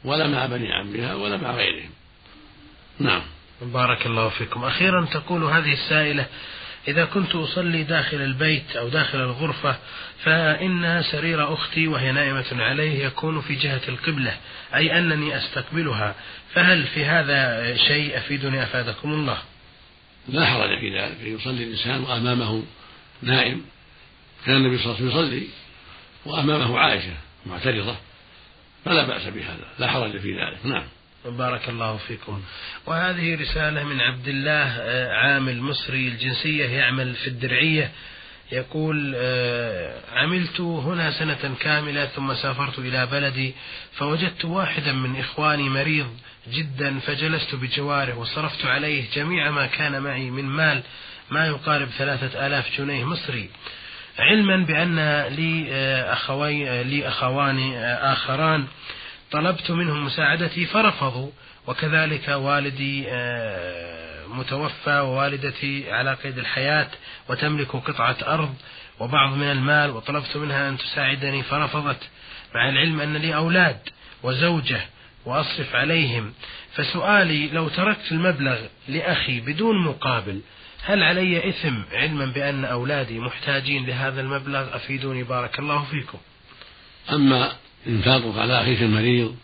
ولا 0.04 0.26
مع 0.26 0.46
بني 0.46 0.72
عمها 0.72 1.14
ولا 1.14 1.36
مع 1.36 1.50
غيرهم. 1.50 1.90
نعم. 2.98 3.22
بارك 3.62 4.06
الله 4.06 4.28
فيكم. 4.28 4.64
أخيرا 4.64 5.04
تقول 5.04 5.44
هذه 5.44 5.72
السائلة 5.72 6.26
إذا 6.88 7.04
كنت 7.04 7.34
أصلي 7.34 7.82
داخل 7.82 8.16
البيت 8.16 8.76
أو 8.76 8.88
داخل 8.88 9.18
الغرفة 9.18 9.76
فإن 10.22 11.02
سرير 11.12 11.52
أختي 11.54 11.88
وهي 11.88 12.12
نائمة 12.12 12.44
عليه 12.52 13.06
يكون 13.06 13.40
في 13.40 13.54
جهة 13.54 13.80
القبلة 13.88 14.36
أي 14.74 14.98
أنني 14.98 15.36
أستقبلها. 15.36 16.14
فهل 16.52 16.84
في 16.84 17.04
هذا 17.04 17.76
شيء 17.76 18.18
أفيدني 18.18 18.62
أفادكم 18.62 19.12
الله؟ 19.12 19.38
لا 20.28 20.46
حرج 20.46 20.78
في 20.78 20.98
ذلك. 20.98 21.16
يصلي 21.20 21.64
الإنسان 21.64 22.00
وأمامه 22.00 22.62
نائم. 23.22 23.62
كان 24.46 24.56
النبي 24.56 24.78
صلى 24.78 24.86
الله 24.86 24.96
عليه 24.96 25.06
وسلم 25.06 25.24
يصلي 25.24 25.48
وأمامه 26.26 26.78
عائشة 26.78 27.14
معترضة. 27.46 27.96
فلا 28.86 29.06
بأس 29.06 29.26
بهذا 29.26 29.64
لا 29.78 29.88
حرج 29.88 30.18
في 30.18 30.32
ذلك 30.32 30.66
نعم. 30.66 30.84
بارك 31.24 31.68
الله 31.68 31.96
فيكم. 31.96 32.42
وهذه 32.86 33.40
رسالة 33.40 33.84
من 33.84 34.00
عبد 34.00 34.28
الله 34.28 34.66
آه، 34.78 35.12
عامل 35.12 35.60
مصري 35.62 36.08
الجنسية 36.08 36.68
يعمل 36.68 37.14
في 37.14 37.26
الدرعية. 37.26 37.90
يقول 38.52 39.14
آه، 39.16 40.00
عملت 40.12 40.60
هنا 40.60 41.10
سنة 41.10 41.54
كاملة 41.60 42.06
ثم 42.06 42.34
سافرت 42.34 42.78
إلى 42.78 43.06
بلدي 43.06 43.54
فوجدت 43.92 44.44
واحدا 44.44 44.92
من 44.92 45.20
إخواني 45.20 45.68
مريض 45.68 46.16
جدا 46.52 46.98
فجلست 46.98 47.54
بجواره 47.54 48.18
وصرفت 48.18 48.64
عليه 48.64 49.04
جميع 49.14 49.50
ما 49.50 49.66
كان 49.66 50.02
معي 50.02 50.30
من 50.30 50.44
مال 50.44 50.82
ما 51.30 51.46
يقارب 51.46 51.88
ثلاثة 51.88 52.46
آلاف 52.46 52.78
جنيه 52.78 53.04
مصري. 53.04 53.50
علما 54.18 54.56
بأن 54.56 55.22
لي 55.22 55.66
آه، 55.70 56.12
أخوي 56.12 56.84
لي 56.84 57.08
أخوان 57.08 57.74
آخران 57.84 58.66
طلبت 59.30 59.70
منهم 59.70 60.04
مساعدتي 60.04 60.66
فرفضوا 60.66 61.30
وكذلك 61.66 62.28
والدي 62.28 63.04
آه، 63.08 64.26
متوفى 64.26 64.98
ووالدتي 64.98 65.92
على 65.92 66.14
قيد 66.14 66.38
الحياة 66.38 66.88
وتملك 67.28 67.76
قطعة 67.76 68.16
أرض 68.26 68.54
وبعض 69.00 69.32
من 69.36 69.50
المال 69.50 69.90
وطلبت 69.90 70.36
منها 70.36 70.68
أن 70.68 70.78
تساعدني 70.78 71.42
فرفضت 71.42 72.08
مع 72.54 72.68
العلم 72.68 73.00
أن 73.00 73.16
لي 73.16 73.34
أولاد 73.34 73.78
وزوجة 74.22 74.80
وأصرف 75.24 75.74
عليهم. 75.74 76.32
فسؤالي 76.74 77.48
لو 77.48 77.68
تركت 77.68 78.12
المبلغ 78.12 78.58
لأخي 78.88 79.40
بدون 79.40 79.84
مقابل 79.84 80.40
هل 80.86 81.02
علي 81.02 81.48
إثم 81.48 81.74
علما 81.92 82.26
بأن 82.26 82.64
أولادي 82.64 83.18
محتاجين 83.18 83.86
لهذا 83.86 84.20
المبلغ؟ 84.20 84.76
أفيدوني 84.76 85.22
بارك 85.22 85.58
الله 85.58 85.84
فيكم. 85.84 86.18
أما 87.12 87.52
إنفاقك 87.86 88.38
على 88.38 88.62
أخيك 88.62 88.82
المريض 88.82 89.36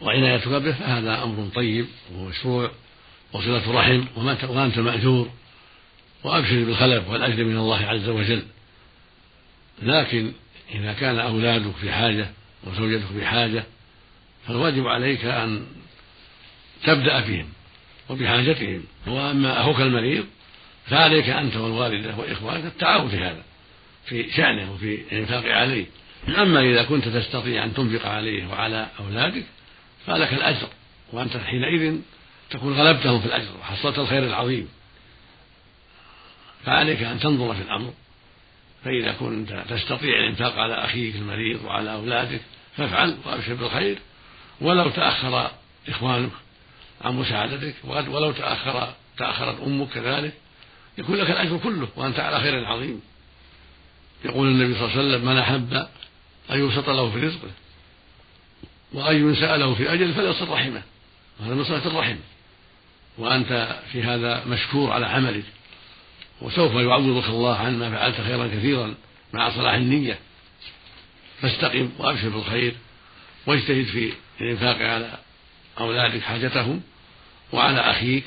وعنايتك 0.00 0.48
به 0.48 0.72
فهذا 0.72 1.22
أمر 1.22 1.48
طيب 1.54 1.86
ومشروع 2.14 2.70
وصلة 3.32 3.72
رحم 3.72 4.04
وأنت 4.48 4.78
مأجور 4.78 5.30
وأبشر 6.24 6.64
بالخلف 6.64 7.08
والأجر 7.08 7.44
من 7.44 7.56
الله 7.56 7.86
عز 7.86 8.08
وجل. 8.08 8.42
لكن 9.82 10.32
إذا 10.74 10.92
كان 10.92 11.18
أولادك 11.18 11.76
في 11.80 11.92
حاجة 11.92 12.30
وزوجتك 12.64 13.06
في 13.06 13.26
حاجة 13.26 13.64
فالواجب 14.46 14.86
عليك 14.86 15.24
أن 15.24 15.66
تبدأ 16.84 17.20
بهم 17.20 17.48
وبحاجتهم. 18.08 18.84
وأما 19.06 19.60
أخوك 19.60 19.80
المريض 19.80 20.26
فعليك 20.86 21.28
أنت 21.28 21.56
والوالدة 21.56 22.16
وإخوانك 22.16 22.64
التعاون 22.64 23.08
في 23.08 23.16
هذا 23.16 23.42
في 24.06 24.30
شأنه 24.30 24.72
وفي 24.72 24.94
الإنفاق 25.12 25.44
عليه. 25.44 25.86
أما 26.28 26.60
إذا 26.60 26.82
كنت 26.82 27.08
تستطيع 27.08 27.64
أن 27.64 27.74
تنفق 27.74 28.06
عليه 28.06 28.46
وعلى 28.46 28.86
أولادك 29.00 29.44
فلك 30.06 30.32
الأجر 30.32 30.68
وأنت 31.12 31.36
حينئذ 31.36 31.98
تكون 32.50 32.72
غلبتهم 32.72 33.20
في 33.20 33.26
الأجر 33.26 33.50
وحصلت 33.60 33.98
الخير 33.98 34.24
العظيم. 34.24 34.68
فعليك 36.64 37.02
أن 37.02 37.20
تنظر 37.20 37.54
في 37.54 37.62
الأمر 37.62 37.92
فإذا 38.84 39.12
كنت 39.12 39.64
تستطيع 39.68 40.18
الإنفاق 40.18 40.58
على 40.58 40.74
أخيك 40.74 41.14
المريض 41.14 41.64
وعلى 41.64 41.92
أولادك 41.92 42.40
فافعل 42.76 43.16
وأبشر 43.24 43.54
بالخير. 43.54 43.98
ولو 44.60 44.90
تأخر 44.90 45.50
إخوانك 45.88 46.30
عن 47.04 47.14
مساعدتك 47.14 47.74
ولو 47.84 48.32
تأخر 48.32 48.92
تأخرت 49.18 49.60
أمك 49.60 49.88
كذلك 49.88 50.32
يكون 50.98 51.16
لك 51.16 51.30
الأجر 51.30 51.58
كله 51.58 51.88
وأنت 51.96 52.20
على 52.20 52.40
خير 52.40 52.64
عظيم. 52.64 53.00
يقول 54.24 54.48
النبي 54.48 54.74
صلى 54.74 54.84
الله 54.84 54.98
عليه 54.98 55.08
وسلم 55.08 55.24
من 55.26 55.38
أحب 55.38 55.72
أن 56.50 56.60
يبسط 56.64 56.90
له 56.90 57.10
في 57.10 57.20
رزقه 57.20 57.50
وأن 58.92 59.16
ينسأ 59.16 59.56
له 59.56 59.74
في 59.74 59.92
أجل 59.92 60.14
فليصل 60.14 60.48
رحمه. 60.48 60.82
وهذا 61.40 61.54
من 61.54 61.64
صلة 61.64 61.86
الرحم. 61.86 62.16
وأنت 63.18 63.80
في 63.92 64.02
هذا 64.02 64.44
مشكور 64.44 64.92
على 64.92 65.06
عملك. 65.06 65.44
وسوف 66.40 66.72
يعوضك 66.72 67.28
الله 67.28 67.56
عن 67.56 67.78
ما 67.78 67.90
فعلت 67.90 68.20
خيرا 68.20 68.46
كثيرا 68.46 68.94
مع 69.32 69.50
صلاح 69.50 69.74
النية. 69.74 70.18
فاستقم 71.42 71.90
وأبشر 71.98 72.28
بالخير 72.28 72.74
واجتهد 73.46 73.84
في 73.84 74.12
الإنفاق 74.40 74.76
على 74.76 75.18
أولادك 75.78 76.22
حاجتهم 76.22 76.82
وعلى 77.52 77.80
أخيك. 77.80 78.24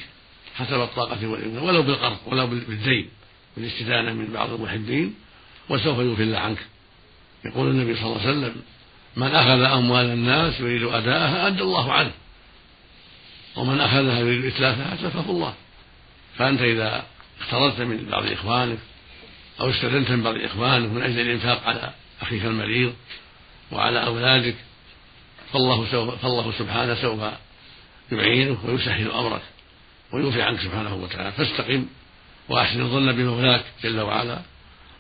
حسب 0.56 0.82
الطاقة 0.82 1.28
والإمكان 1.28 1.64
ولو 1.64 1.84
بالقرض 1.84 2.18
ولو 2.26 2.48
بالدين 2.48 3.10
بالاستدانة 3.58 4.14
من 4.14 4.28
بعض 4.34 4.54
المحبين 4.54 5.16
وسوف 5.70 6.00
يغفر 6.00 6.24
الله 6.24 6.38
عنك. 6.38 6.58
يقول 7.46 7.68
النبي 7.70 7.96
صلى 7.96 8.06
الله 8.06 8.22
عليه 8.22 8.30
وسلم 8.30 8.56
من 9.16 9.28
أخذ 9.28 9.62
أموال 9.62 10.06
الناس 10.06 10.60
يريد 10.60 10.84
أداءها 10.84 11.48
أدى 11.48 11.62
الله 11.62 11.94
عنه 11.94 12.12
ومن 13.56 13.80
أخذها 13.80 14.20
يريد 14.20 14.46
إتلافها 14.46 14.94
أتلفه 14.94 15.30
الله. 15.30 15.54
فأنت 16.38 16.62
إذا 16.62 17.06
اقترضت 17.42 17.82
من 17.82 18.06
بعض 18.12 18.26
إخوانك 18.26 18.80
أو 19.62 19.70
استدنت 19.70 20.12
من 20.12 20.24
بعض 20.24 20.36
إخوانك 20.36 20.90
من 20.92 21.02
أجل 21.02 21.20
الإنفاق 21.20 21.64
على 21.68 21.94
أخيك 22.22 22.46
المريض 22.46 22.94
وعلى 23.72 24.06
أولادك 24.06 24.56
فالله 25.54 25.92
سوف 25.92 26.22
فالله 26.22 26.52
سبحانه 26.60 26.96
سوف 26.96 27.20
يعينك 28.12 28.58
ويسهل 28.66 29.12
أمرك. 29.12 29.42
ويوفي 30.12 30.42
عنك 30.42 30.60
سبحانه 30.60 30.96
وتعالى. 30.96 31.32
فاستقم 31.32 31.86
وأحسن 32.50 32.82
الظن 32.82 33.12
بمولاك 33.12 33.66
جل 33.84 34.00
وعلا 34.00 34.40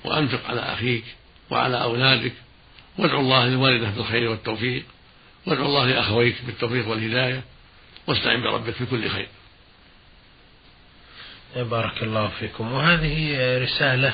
وأنفق 0.05 0.49
على 0.49 0.61
أخيك 0.61 1.03
وعلى 1.49 1.81
أولادك. 1.81 2.33
وادعو 2.97 3.19
الله 3.19 3.45
للوالدة 3.47 3.89
بالخير 3.89 4.29
والتوفيق. 4.29 4.83
وادعو 5.45 5.65
الله 5.65 5.85
لأخويك 5.85 6.35
بالتوفيق 6.45 6.87
والهداية. 6.87 7.43
واستعن 8.07 8.41
بربك 8.41 8.73
في 8.73 8.85
كل 8.85 9.09
خير. 9.09 9.27
بارك 11.55 12.03
الله 12.03 12.27
فيكم. 12.27 12.71
وهذه 12.71 13.37
رسالة 13.63 14.13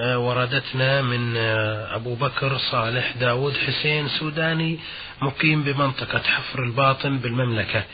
آه، 0.00 0.18
وردتنا 0.18 1.02
من 1.02 1.36
آه، 1.36 1.96
أبو 1.96 2.14
بكر 2.14 2.58
صالح 2.58 3.16
داود 3.16 3.56
حسين 3.56 4.08
سوداني 4.08 4.78
مقيم 5.22 5.62
بمنطقة 5.62 6.22
حفر 6.22 6.62
الباطن 6.62 7.18
بالمملكة. 7.18 7.84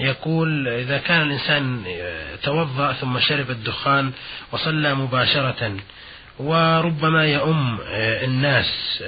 يقول 0.00 0.68
إذا 0.68 0.98
كان 0.98 1.22
الإنسان 1.22 1.84
توضأ 2.42 2.92
ثم 2.92 3.20
شرب 3.20 3.50
الدخان 3.50 4.12
وصلى 4.52 4.94
مباشرة 4.94 5.76
وربما 6.38 7.26
يؤم 7.26 7.78
الناس 8.24 9.02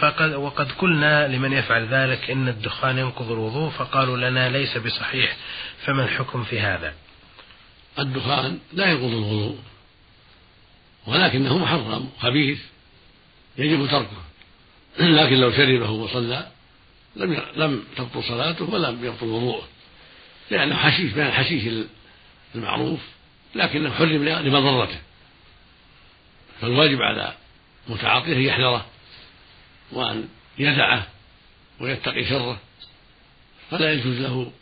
فقد 0.00 0.34
وقد 0.34 0.72
قلنا 0.72 1.28
لمن 1.28 1.52
يفعل 1.52 1.86
ذلك 1.86 2.30
إن 2.30 2.48
الدخان 2.48 2.98
ينقض 2.98 3.32
الوضوء 3.32 3.70
فقالوا 3.70 4.16
لنا 4.16 4.48
ليس 4.48 4.78
بصحيح 4.78 5.36
فما 5.84 6.04
الحكم 6.04 6.44
في 6.44 6.60
هذا؟ 6.60 6.94
الدخان 7.98 8.58
لا 8.72 8.86
ينقض 8.86 9.12
الوضوء 9.12 9.58
ولكنه 11.06 11.58
محرم 11.58 12.08
خبيث 12.20 12.60
يجب 13.58 13.86
تركه. 13.86 14.22
لكن 15.18 15.36
لو 15.36 15.52
شربه 15.52 15.90
وصلى 15.90 16.46
لم 17.16 17.42
لم 17.56 17.84
تبطل 17.96 18.24
صلاته 18.24 18.70
ولم 18.70 19.04
يبطل 19.04 19.26
وضوءه. 19.26 19.68
لأنه 20.52 20.76
حشيش 20.76 21.14
من 21.14 21.26
الحشيش 21.26 21.86
المعروف 22.54 23.00
لكنه 23.54 23.90
حرم 23.90 24.24
لمضرته. 24.24 24.98
فالواجب 26.60 27.02
على 27.02 27.34
متعاطيه 27.88 28.36
أن 28.36 28.42
يحذره 28.42 28.86
وأن 29.92 30.28
يدعه 30.58 31.06
ويتقي 31.80 32.24
شره 32.24 32.60
فلا 33.70 33.92
يجوز 33.92 34.20
له 34.20 34.52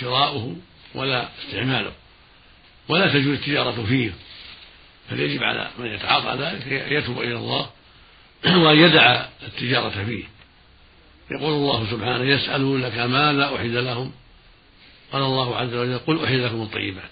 شراؤه 0.00 0.56
ولا 0.94 1.28
استعماله 1.38 1.92
ولا 2.88 3.08
تجوز 3.08 3.38
التجارة 3.38 3.86
فيه. 3.86 4.12
فيجب 5.08 5.42
على 5.42 5.70
من 5.78 5.86
يتعاطى 5.86 6.42
ذلك 6.42 6.66
يتوب 6.92 7.18
إلى 7.18 7.36
الله 7.36 7.70
وأن 8.64 8.78
يدع 8.78 9.26
التجارة 9.42 10.04
فيه. 10.04 10.24
يقول 11.30 11.52
الله 11.52 11.90
سبحانه 11.90 12.24
يسألونك 12.24 12.98
ماذا 12.98 13.56
أحل 13.56 13.84
لهم 13.84 14.12
قال 15.12 15.22
الله 15.22 15.56
عز 15.56 15.74
وجل 15.74 15.98
قل 15.98 16.24
أحل 16.24 16.44
لكم 16.44 16.62
الطيبات. 16.62 17.10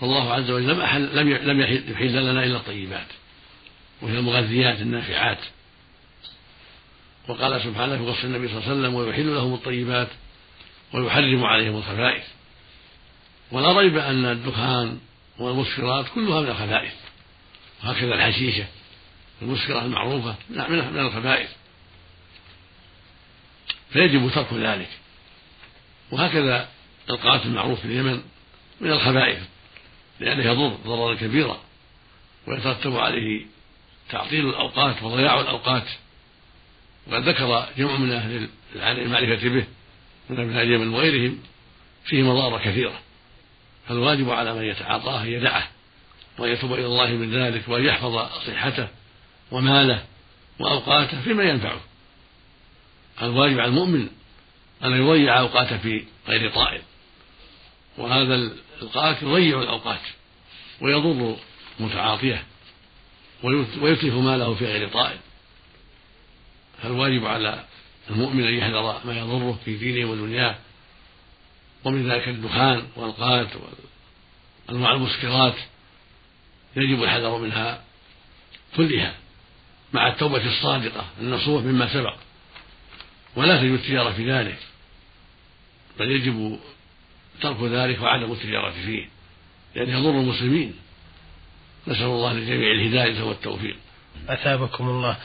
فالله 0.00 0.32
عز 0.32 0.50
وجل 0.50 0.68
لم 0.68 0.80
أحل 0.80 1.16
لم 1.16 1.28
لم 1.28 1.60
يحل 1.90 2.30
لنا 2.30 2.44
إلا 2.44 2.56
الطيبات. 2.56 3.06
وهي 4.02 4.18
المغذيات 4.18 4.80
النافعات. 4.80 5.38
وقال 7.28 7.62
سبحانه 7.62 7.96
في 7.96 8.02
وصف 8.02 8.24
النبي 8.24 8.48
صلى 8.48 8.58
الله 8.58 8.68
عليه 8.68 8.80
وسلم 8.80 8.94
ويحل 8.94 9.34
لهم 9.34 9.54
الطيبات 9.54 10.08
ويحرم 10.92 11.44
عليهم 11.44 11.76
الخبائث. 11.76 12.24
ولا 13.52 13.78
ريب 13.78 13.96
أن 13.96 14.24
الدخان 14.24 14.98
والمسكرات 15.38 16.06
كلها 16.14 16.40
من 16.40 16.48
الخبائث. 16.48 16.94
وهكذا 17.84 18.14
الحشيشة 18.14 18.66
المسكرة 19.42 19.84
المعروفة 19.84 20.34
من 20.50 20.98
الخبائث. 20.98 21.50
فيجب 23.92 24.30
ترك 24.34 24.52
ذلك. 24.52 24.88
وهكذا 26.12 26.68
القاتل 27.10 27.48
المعروف 27.48 27.80
في 27.80 27.84
اليمن 27.84 28.22
من 28.80 28.90
الخبائث 28.90 29.38
لأنه 30.20 30.44
يضر 30.44 30.76
ضررا 30.86 31.14
كبيرا 31.14 31.60
ويترتب 32.46 32.96
عليه 32.96 33.46
تعطيل 34.10 34.48
الأوقات 34.48 35.02
وضياع 35.02 35.40
الأوقات. 35.40 35.84
وقد 37.06 37.28
ذكر 37.28 37.66
جمع 37.78 37.96
من 37.96 38.12
أهل 38.12 38.48
المعرفة 38.74 39.48
به 39.48 39.64
من 40.30 40.40
أهل 40.40 40.62
اليمن 40.62 40.94
وغيرهم 40.94 41.38
فيه 42.04 42.22
مضار 42.22 42.58
كثيرة. 42.64 43.00
فالواجب 43.88 44.30
على 44.30 44.54
من 44.54 44.64
يتعاطاه 44.64 45.22
أن 45.22 45.28
يدعه 45.28 45.68
وأن 46.38 46.52
يتوب 46.52 46.72
إلى 46.72 46.86
الله 46.86 47.10
من 47.10 47.34
ذلك 47.34 47.68
وأن 47.68 47.84
يحفظ 47.84 48.18
صحته 48.46 48.88
وماله 49.50 50.04
وأوقاته 50.58 51.20
فيما 51.20 51.42
ينفعه. 51.42 51.80
الواجب 53.22 53.60
على 53.60 53.68
المؤمن 53.68 54.08
أن 54.84 54.92
يضيع 54.92 55.38
أوقاته 55.38 55.78
في 55.78 56.04
غير 56.28 56.50
طائل 56.50 56.82
وهذا 57.98 58.34
القاتل 58.82 59.26
يضيع 59.26 59.62
الأوقات 59.62 60.00
ويضر 60.80 61.36
متعاطيه 61.80 62.44
ويتلف 63.80 64.14
ماله 64.14 64.54
في 64.54 64.66
غير 64.66 64.88
طائل 64.88 65.18
فالواجب 66.82 67.26
على 67.26 67.64
المؤمن 68.10 68.44
أن 68.44 68.54
يحذر 68.54 69.00
ما 69.04 69.18
يضره 69.18 69.58
في 69.64 69.76
دينه 69.76 70.10
ودنياه. 70.10 70.56
ومن 71.84 72.10
ذلك 72.10 72.28
الدخان 72.28 72.86
والقات 72.96 73.48
وأنواع 74.68 74.92
المسكرات 74.92 75.54
يجب 76.76 77.02
الحذر 77.02 77.38
منها 77.38 77.84
كلها 78.76 79.14
مع 79.92 80.08
التوبة 80.08 80.46
الصادقة 80.46 81.04
النصوح 81.20 81.64
مما 81.64 81.94
سبق. 81.94 82.14
ولا 83.36 83.60
تجوز 83.60 83.78
التجارة 83.78 84.12
في 84.12 84.32
ذلك. 84.32 84.58
بل 85.98 86.10
يجب 86.10 86.58
ترك 87.40 87.62
ذلك 87.62 88.02
وعدم 88.02 88.32
التجارة 88.32 88.70
فيه 88.70 89.08
لأنه 89.74 89.98
يضر 89.98 90.20
المسلمين. 90.20 90.74
نسأل 91.86 92.02
الله 92.02 92.32
للجميع 92.32 92.72
الهداية 92.72 93.22
والتوفيق. 93.22 93.76
أثابكم 94.28 94.88
الله. 94.88 95.16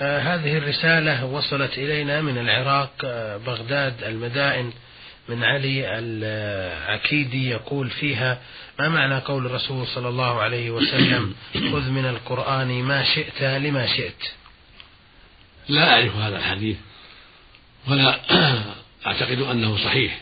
آه 0.00 0.20
هذه 0.20 0.58
الرسالة 0.58 1.24
وصلت 1.24 1.78
إلينا 1.78 2.20
من 2.20 2.38
العراق 2.38 2.90
آه 3.04 3.36
بغداد 3.36 4.02
المدائن 4.02 4.72
من 5.28 5.44
علي 5.44 5.98
العكيدي 5.98 7.50
يقول 7.50 7.90
فيها 7.90 8.40
ما 8.78 8.88
معنى 8.88 9.18
قول 9.18 9.46
الرسول 9.46 9.86
صلى 9.86 10.08
الله 10.08 10.40
عليه 10.40 10.70
وسلم؟ 10.70 11.34
خذ 11.72 11.90
من 11.90 12.06
القرآن 12.06 12.82
ما 12.82 13.04
شئت 13.04 13.42
لما 13.42 13.86
شئت. 13.86 14.22
لا 15.68 15.92
أعرف 15.92 16.16
هذا 16.16 16.36
الحديث 16.36 16.76
ولا 17.88 18.20
أعتقد 19.06 19.38
أنه 19.38 19.76
صحيح. 19.76 20.20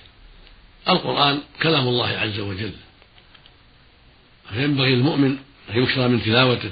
القرآن 0.89 1.41
كلام 1.63 1.89
الله 1.89 2.09
عز 2.09 2.39
وجل. 2.39 2.73
فينبغي 4.53 4.95
المؤمن 4.95 5.37
أن 5.71 5.83
يكثر 5.83 6.09
من 6.09 6.23
تلاوته. 6.23 6.71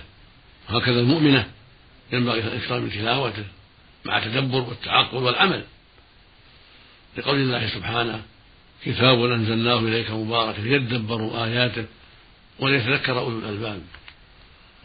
وهكذا 0.70 1.00
المؤمنة 1.00 1.50
ينبغي 2.12 2.42
أن 2.42 2.56
يكثر 2.56 2.80
من 2.80 2.90
تلاوته 2.90 3.44
مع 4.04 4.20
تدبر 4.20 4.60
والتعقل 4.60 5.16
والعمل. 5.16 5.64
لقول 7.18 7.36
الله 7.36 7.68
سبحانه 7.68 8.22
كتاب 8.84 9.24
أنزلناه 9.24 9.78
إليك 9.78 10.10
مبارك 10.10 10.58
ليدبروا 10.58 11.44
آياته 11.44 11.84
وليتذكر 12.58 13.18
أولو 13.18 13.38
الألباب. 13.38 13.82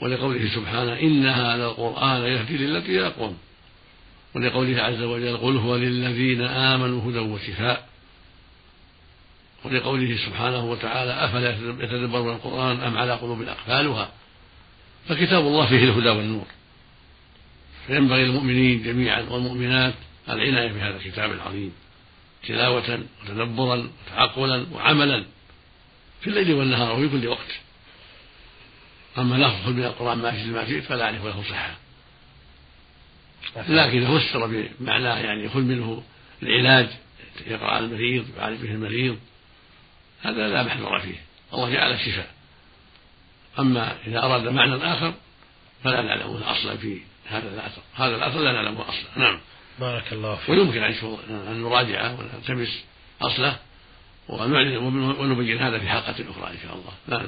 ولقوله 0.02 0.50
سبحانه 0.56 1.00
إن 1.00 1.26
هذا 1.26 1.66
القرآن 1.66 2.22
يهدي 2.22 2.58
للتي 2.58 2.92
هي 2.92 3.08
أقوم. 3.08 3.38
ولقوله 4.36 4.82
عز 4.82 5.02
وجل 5.02 5.38
قل 5.38 5.58
هو 5.58 5.76
للذين 5.76 6.42
آمنوا 6.42 7.12
هدى 7.12 7.20
وشفاء. 7.20 7.88
ولقوله 9.66 10.18
سبحانه 10.18 10.66
وتعالى 10.66 11.12
أفلا 11.12 11.50
يتدبرون 11.84 12.36
القرآن 12.36 12.80
أم 12.80 12.98
على 12.98 13.14
قلوب 13.14 13.42
أقفالها. 13.42 14.12
فكتاب 15.10 15.48
الله 15.48 15.66
فيه 15.66 15.84
الهدى 15.84 16.10
والنور. 16.10 16.46
فينبغي 17.88 18.24
للمؤمنين 18.24 18.84
جميعا 18.84 19.22
والمؤمنات 19.22 19.94
العناية 20.30 20.72
بهذا 20.72 20.96
الكتاب 20.96 21.32
العظيم 21.32 21.72
تلاوة 22.48 23.00
وتدبرا 23.24 23.90
وتعقلا 24.08 24.66
وعملا 24.74 25.26
في 26.22 26.28
الليل 26.28 26.54
والنهار 26.54 27.00
وفي 27.00 27.10
كل 27.10 27.28
وقت. 27.28 27.60
أما 29.18 29.36
لفظ 29.36 29.70
من 29.70 29.84
القرآن 29.84 30.18
ما 30.18 30.32
شئت 30.32 30.48
ما 30.48 30.66
شئت 30.66 30.84
فلا 30.84 31.06
أعرف 31.06 31.26
له 31.26 31.44
صحة. 31.50 31.85
لكن 33.56 34.20
فسر 34.20 34.48
بمعناه 34.80 35.20
يعني 35.20 35.44
يخل 35.46 35.62
منه 35.62 36.04
العلاج 36.44 36.88
يقرأ 37.48 37.72
على 37.72 37.86
المريض 37.86 38.26
يعالج 38.38 38.62
به 38.62 38.72
المريض. 38.72 39.20
هذا 40.22 40.50
لا 40.50 40.64
محذور 40.64 41.00
فيه 41.00 41.16
الله 41.54 41.74
جعل 41.74 41.92
الشفاء. 41.92 42.28
أما 43.60 43.98
إذا 44.08 44.24
أراد 44.24 44.48
معنى 44.48 44.76
آخر 44.76 45.14
فلا 45.84 46.02
نعلمه 46.02 46.52
أصلا 46.52 46.78
في 46.78 47.02
هذا 47.26 47.50
الأثر. 47.54 47.82
هذا 47.96 48.16
الأثر 48.16 48.40
لا 48.40 48.52
نعلمه 48.52 48.90
أصلا 48.90 49.10
نعم. 49.18 49.40
بارك 49.80 50.14
الله 50.14 50.36
فيك. 50.36 50.50
ويمكن 50.50 50.84
أن 51.30 51.62
نراجعه 51.62 52.20
ونلتمس 52.20 52.84
أصله 53.22 53.60
ونبين 54.30 55.58
هذا 55.58 55.80
في 55.80 55.88
حلقة 55.88 56.16
أخرى 56.32 56.52
إن 56.52 56.58
شاء 56.64 56.76
الله. 56.76 56.94
لا 57.08 57.28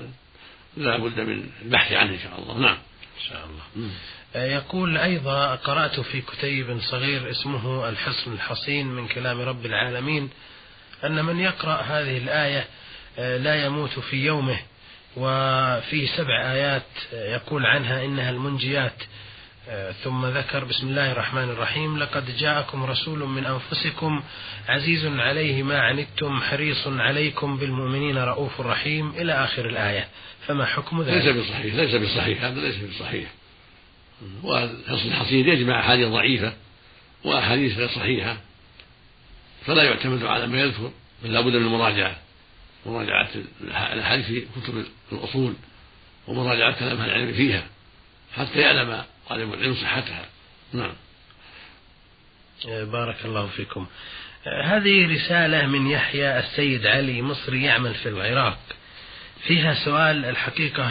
لا 0.78 0.98
بد 0.98 1.20
من 1.20 1.50
البحث 1.62 1.94
عنه 1.94 2.14
إن 2.14 2.20
شاء 2.20 2.40
الله. 2.40 2.58
نعم. 2.58 2.78
إن 3.18 3.30
شاء 3.30 3.46
الله. 3.46 3.90
يقول 4.46 4.98
أيضا 4.98 5.56
قرأت 5.56 6.00
في 6.00 6.22
كتيب 6.22 6.80
صغير 6.82 7.32
اسمه 7.32 7.90
الحصن 7.90 8.34
الحصين 8.34 8.88
من 8.88 9.08
كلام 9.08 9.42
رب 9.42 9.66
العالمين 9.66 10.30
أن 11.04 11.26
من 11.26 11.40
يقرأ 11.40 11.82
هذه 11.82 12.18
الآية 12.18 12.66
آه، 13.20 13.38
لا 13.38 13.66
يموت 13.66 14.00
في 14.00 14.26
يومه 14.26 14.60
وفيه 15.18 16.08
سبع 16.18 16.52
آيات 16.52 16.84
آه، 17.14 17.34
يقول 17.36 17.66
عنها 17.66 18.06
إنها 18.06 18.30
المنجيات. 18.30 19.04
ثم 20.04 20.26
ذكر 20.26 20.64
بسم 20.64 20.88
الله 20.88 21.12
الرحمن 21.12 21.44
الرحيم 21.44 21.98
لقد 21.98 22.38
جاءكم 22.38 22.84
رسول 22.84 23.20
من 23.20 23.46
أنفسكم 23.46 24.24
عزيز 24.70 25.06
عليه 25.06 25.64
ما 25.64 25.80
عنتم 25.80 26.42
حريص 26.42 26.88
عليكم 26.88 27.58
بالمؤمنين 27.58 28.18
رؤوف 28.18 28.62
رحيم 28.62 29.10
إلى 29.10 29.34
آخر 29.34 29.66
الآية. 29.70 30.08
فما 30.48 30.66
حكم 30.66 31.02
ذلك؟ 31.02 31.26
ليس 31.26 31.36
بصحيح 31.36 31.76
ليس 31.76 31.96
بصحيح 31.96 32.44
هذا 32.44 32.60
ليس 32.60 32.76
بصحيح. 32.76 33.30
والحصن 34.44 35.08
الحصير 35.08 35.48
يجمع 35.48 35.80
أحاديث 35.80 36.08
ضعيفة 36.08 36.54
وأحاديث 37.24 37.78
غير 37.78 37.88
صحيحة 37.88 38.38
فلا 39.66 39.84
يعتمد 39.84 40.24
على 40.24 40.48
ما 40.48 40.62
يذكر 40.62 40.92
بل 41.24 41.34
لابد 41.34 41.56
من 41.56 41.66
المراجعة 41.66 42.18
مراجعة 42.86 43.30
الأحاديث 43.62 44.26
في 44.26 44.46
كتب 44.62 44.86
الأصول 45.12 45.54
ومراجعة 46.28 46.80
كلام 46.80 47.02
أهل 47.02 47.10
العلم 47.10 47.34
فيها 47.34 47.68
حتى 48.36 48.60
يعلم 48.60 49.04
طالب 49.30 49.54
العلم 49.54 49.76
صحتها. 49.76 50.26
نعم. 50.74 50.94
بارك 52.66 53.26
الله 53.26 53.48
فيكم. 53.48 53.88
هذه 54.64 55.14
رسالة 55.14 55.68
من 55.68 55.88
يحيى 55.88 56.40
السيد 56.40 56.88
علي 56.88 57.22
مصري 57.22 57.64
يعمل 57.64 57.94
في 57.94 58.10
العراق. 58.10 58.60
فيها 59.48 59.74
سؤال 59.86 60.26
الحقيقة 60.26 60.88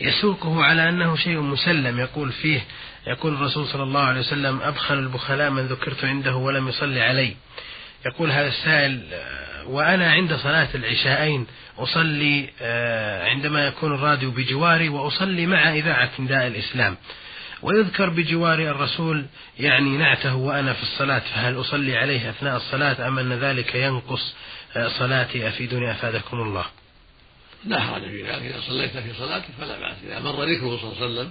يسوقه 0.00 0.64
على 0.64 0.88
أنه 0.88 1.16
شيء 1.16 1.40
مسلم 1.40 2.00
يقول 2.00 2.32
فيه 2.32 2.64
يقول 3.06 3.34
الرسول 3.34 3.66
صلى 3.66 3.82
الله 3.82 4.00
عليه 4.00 4.20
وسلم 4.20 4.60
أبخل 4.62 4.98
البخلاء 4.98 5.50
من 5.50 5.66
ذكرت 5.66 6.04
عنده 6.04 6.36
ولم 6.36 6.68
يصلي 6.68 7.02
علي. 7.02 7.36
يقول 8.06 8.30
هذا 8.30 8.48
السائل 8.48 9.02
وأنا 9.66 10.12
عند 10.12 10.34
صلاة 10.34 10.68
العشاءين 10.74 11.46
أصلي 11.78 12.50
آه، 12.62 13.28
عندما 13.28 13.66
يكون 13.66 13.94
الراديو 13.94 14.30
بجواري 14.30 14.88
وأصلي 14.88 15.46
مع 15.46 15.72
إذاعة 15.74 16.10
نداء 16.18 16.46
الإسلام. 16.46 16.96
ويذكر 17.62 18.10
بجواري 18.10 18.70
الرسول 18.70 19.26
يعني 19.58 19.96
نعته 19.96 20.34
وأنا 20.34 20.72
في 20.72 20.82
الصلاة 20.82 21.22
فهل 21.34 21.60
أصلي 21.60 21.96
عليه 21.96 22.30
أثناء 22.30 22.56
الصلاة 22.56 23.08
أم 23.08 23.18
أن 23.18 23.32
ذلك 23.32 23.74
ينقص 23.74 24.34
آه، 24.76 24.88
صلاتي؟ 24.88 25.48
أفيدني 25.48 25.90
أفادكم 25.90 26.40
الله. 26.40 26.64
لا 27.66 27.80
حرج 27.80 28.02
في 28.02 28.22
ذلك. 28.22 28.42
إذا 28.42 28.60
صليت 28.60 28.96
في 28.96 29.14
صلاتك 29.18 29.48
فلا 29.60 29.80
بأس. 29.80 29.96
إذا 30.06 30.20
مر 30.20 30.44
ذكره 30.44 30.76
صلى 30.76 30.92
الله 30.92 31.02
عليه 31.02 31.06
وسلم 31.06 31.30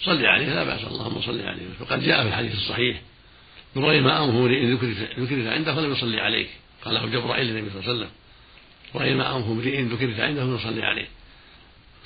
صلي 0.00 0.26
عليه 0.26 0.46
لا 0.46 0.64
بأس. 0.64 0.84
اللهم 0.84 1.22
صل 1.22 1.40
عليه. 1.40 1.66
وقد 1.80 2.02
جاء 2.02 2.22
في 2.22 2.28
الحديث 2.28 2.54
الصحيح 2.54 3.00
رأي 3.76 4.00
ما 4.00 4.24
أمه 4.24 4.46
ذكرت, 5.18 5.46
عنده 5.46 5.74
فلم 5.74 5.92
يصلي 5.92 6.20
عليك. 6.20 6.48
قاله 6.84 7.06
جبرائيل 7.06 7.46
للنبي 7.46 7.70
صلى 7.70 7.80
الله 7.80 7.90
عليه 7.90 8.08
وسلم 8.94 9.18
ما 9.18 9.36
أمه 9.36 9.52
امرئ 9.52 9.82
ذكرت 9.82 10.20
عنده 10.20 10.40
فلم 10.40 10.54
يصلي 10.54 10.82
عليه 10.82 11.08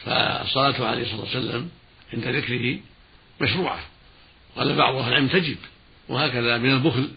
فالصلاة 0.05 0.87
عليه 0.87 1.03
الصلاة 1.03 1.21
والسلام 1.21 1.69
عند 2.12 2.25
ذكره 2.25 2.79
مشروعة. 3.41 3.81
قال 4.57 4.77
بعض 4.77 4.95
أهل 4.95 5.09
العلم 5.09 5.29
تجب 5.29 5.57
وهكذا 6.09 6.59
من 6.59 6.73
البخل 6.73 7.09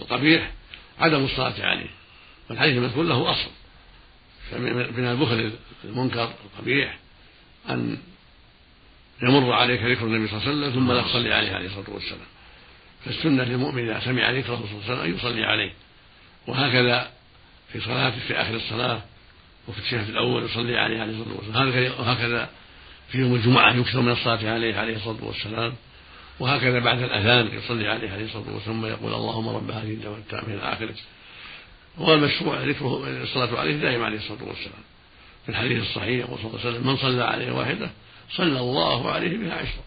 القبيح 0.00 0.50
عدم 0.98 1.24
الصلاة 1.24 1.66
عليه. 1.66 1.90
والحديث 2.50 2.76
المذكور 2.76 3.04
له 3.04 3.30
أصل. 3.30 3.50
فمن 4.50 5.06
البخل 5.06 5.52
المنكر 5.84 6.32
القبيح 6.44 6.98
أن 7.70 7.98
يمر 9.22 9.52
عليك 9.52 9.82
ذكر 9.82 10.06
النبي 10.06 10.28
صلى 10.28 10.38
الله 10.38 10.48
عليه 10.48 10.58
وسلم 10.58 10.70
ثم 10.70 10.92
لا 10.92 11.02
تصلي 11.02 11.34
عليه 11.34 11.52
عليه 11.52 11.66
الصلاة 11.66 11.90
والسلام. 11.90 12.26
فالسنة 13.04 13.44
للمؤمن 13.44 13.88
إذا 13.88 14.00
سمع 14.00 14.30
ذكره 14.30 14.56
صلى 14.56 14.64
الله 14.64 14.84
عليه 14.84 14.92
وسلم 14.92 15.00
أن 15.00 15.14
يصلي 15.14 15.44
عليه. 15.44 15.72
وهكذا 16.46 17.10
في 17.72 17.80
صلاته 17.80 18.18
في 18.28 18.34
آخر 18.34 18.54
الصلاة 18.54 19.02
وفي 19.68 19.78
الشهر 19.78 20.08
الأول 20.08 20.44
يصلي 20.44 20.78
عليه 20.78 21.00
عليه 21.00 21.12
الصلاة 21.12 21.36
والسلام. 21.36 21.92
وهكذا 21.98 22.50
في 23.08 23.18
يوم 23.18 23.34
الجمعة 23.34 23.76
يكثر 23.76 24.00
من 24.00 24.12
الصلاة 24.12 24.52
عليه 24.52 24.76
عليه 24.76 24.96
الصلاة 24.96 25.24
والسلام. 25.24 25.74
وهكذا 26.40 26.78
بعد 26.78 27.02
الأذان 27.02 27.58
يصلي 27.58 27.88
عليه 27.88 28.10
عليه 28.10 28.24
الصلاة 28.24 28.54
والسلام 28.54 28.80
ثم 28.80 28.86
يقول 28.86 29.14
اللهم 29.14 29.48
رب 29.48 29.70
هذه 29.70 29.90
الدعوة 29.90 30.16
التامة 30.18 30.54
إلى 30.54 30.72
آخرة. 30.72 30.94
والمشروع 31.98 32.60
ذكره 32.60 33.22
الصلاة 33.22 33.58
عليه 33.58 33.76
دائما 33.76 34.04
عليه 34.04 34.16
الصلاة 34.16 34.44
والسلام. 34.44 34.82
في 35.44 35.48
الحديث 35.48 35.82
الصحيح 35.82 36.08
يقول 36.08 36.38
صلى 36.38 36.46
الله 36.46 36.60
عليه 36.60 36.70
وسلم 36.70 36.86
من 36.86 36.96
صلى 36.96 37.24
عليه 37.24 37.52
واحدة 37.52 37.90
صلى 38.30 38.60
الله 38.60 39.10
عليه 39.10 39.38
بها 39.38 39.54
عشرة. 39.54 39.84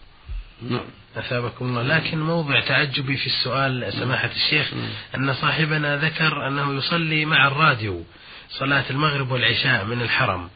نعم. 0.70 0.86
أثابكم 1.18 1.66
الله. 1.66 1.98
لكن 1.98 2.20
موضع 2.20 2.60
تعجبي 2.60 3.18
في 3.18 3.28
السؤال 3.28 3.94
سماحة 3.94 4.32
الشيخ 4.36 4.74
أن 5.16 5.34
صاحبنا 5.34 5.98
ذكر 5.98 6.48
أنه 6.48 6.74
يصلي 6.74 7.26
مع 7.26 7.48
الراديو 7.48 8.04
صلاة 8.50 8.86
المغرب 8.90 9.32
والعشاء 9.32 9.86
من 9.86 10.02
الحرم. 10.02 10.50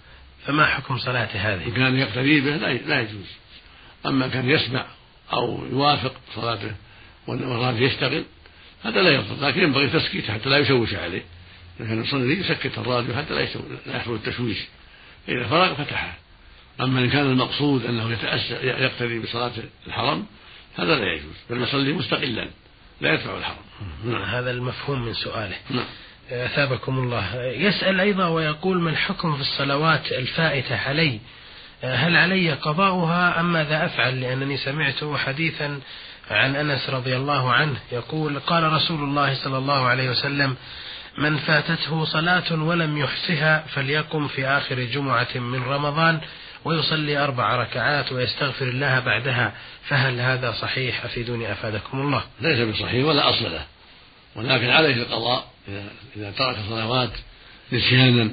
فما 0.45 0.65
حكم 0.65 0.97
صلاته 0.97 1.53
هذه؟ 1.53 1.69
كان 1.69 1.95
يقتدي 1.99 2.41
به 2.41 2.55
لا 2.87 3.01
يجوز. 3.01 3.27
أما 4.05 4.27
كان 4.27 4.49
يسمع 4.49 4.85
أو 5.33 5.65
يوافق 5.71 6.13
صلاته 6.35 6.71
والراديو 7.27 7.87
يشتغل 7.87 8.23
هذا 8.83 9.01
لا 9.01 9.09
يضر 9.09 9.47
لكن 9.47 9.61
ينبغي 9.61 9.87
تسكيته 9.87 10.33
حتى 10.33 10.49
لا 10.49 10.57
يشوش 10.57 10.93
عليه. 10.93 11.21
إذا 11.81 11.89
كان 11.89 12.03
يصلي 12.03 12.39
يسكت 12.39 12.77
الراديو 12.77 13.15
حتى 13.15 13.33
لا 13.33 13.47
لا 13.85 13.95
يحصل 13.95 14.15
التشويش. 14.15 14.57
إذا 15.29 15.47
فرغ 15.47 15.73
فتحه. 15.73 16.13
أما 16.81 16.99
إن 16.99 17.09
كان 17.09 17.25
المقصود 17.25 17.85
أنه 17.85 18.11
يتأسى 18.11 18.53
يقتدي 18.63 19.19
بصلاة 19.19 19.51
الحرم 19.87 20.25
هذا 20.77 20.95
لا 20.95 21.13
يجوز. 21.13 21.35
بل 21.49 21.61
يصلي 21.63 21.93
مستقلا. 21.93 22.47
لا 23.01 23.13
يدفع 23.13 23.37
الحرم. 23.37 23.55
نعم. 24.05 24.21
هذا 24.21 24.51
المفهوم 24.51 25.05
من 25.05 25.13
سؤاله. 25.13 25.55
نعم. 25.69 25.85
أثابكم 26.31 26.99
الله. 26.99 27.43
يسأل 27.43 27.99
أيضا 27.99 28.27
ويقول 28.27 28.81
ما 28.81 28.89
الحكم 28.89 29.35
في 29.35 29.41
الصلوات 29.41 30.11
الفائتة 30.11 30.75
علي؟ 30.75 31.19
هل 31.83 32.15
علي 32.15 32.53
قضاؤها 32.53 33.39
أم 33.39 33.53
ماذا 33.53 33.85
أفعل؟ 33.85 34.21
لأنني 34.21 34.57
سمعت 34.57 35.03
حديثا 35.03 35.79
عن 36.29 36.55
أنس 36.55 36.89
رضي 36.89 37.17
الله 37.17 37.53
عنه 37.53 37.79
يقول 37.91 38.39
قال 38.39 38.73
رسول 38.73 39.03
الله 39.03 39.33
صلى 39.33 39.57
الله 39.57 39.85
عليه 39.87 40.09
وسلم 40.09 40.55
من 41.17 41.37
فاتته 41.37 42.05
صلاة 42.05 42.63
ولم 42.63 42.97
يحسها 42.97 43.63
فليقم 43.67 44.27
في 44.27 44.45
آخر 44.47 44.79
جمعة 44.79 45.27
من 45.35 45.63
رمضان 45.63 46.19
ويصلي 46.65 47.17
أربع 47.17 47.55
ركعات 47.55 48.11
ويستغفر 48.11 48.65
الله 48.65 48.99
بعدها. 48.99 49.53
فهل 49.87 50.19
هذا 50.19 50.51
صحيح؟ 50.51 51.05
أفيدوني 51.05 51.51
أفادكم 51.51 52.01
الله. 52.01 52.23
ليس 52.41 52.59
بصحيح 52.59 53.05
ولا 53.05 53.29
أصل 53.29 53.43
له. 53.43 53.65
ولكن 54.35 54.69
عليه 54.69 54.93
القضاء 54.93 55.51
إذا 56.15 56.31
ترك 56.31 56.55
صلوات 56.69 57.11
نسيانا 57.73 58.31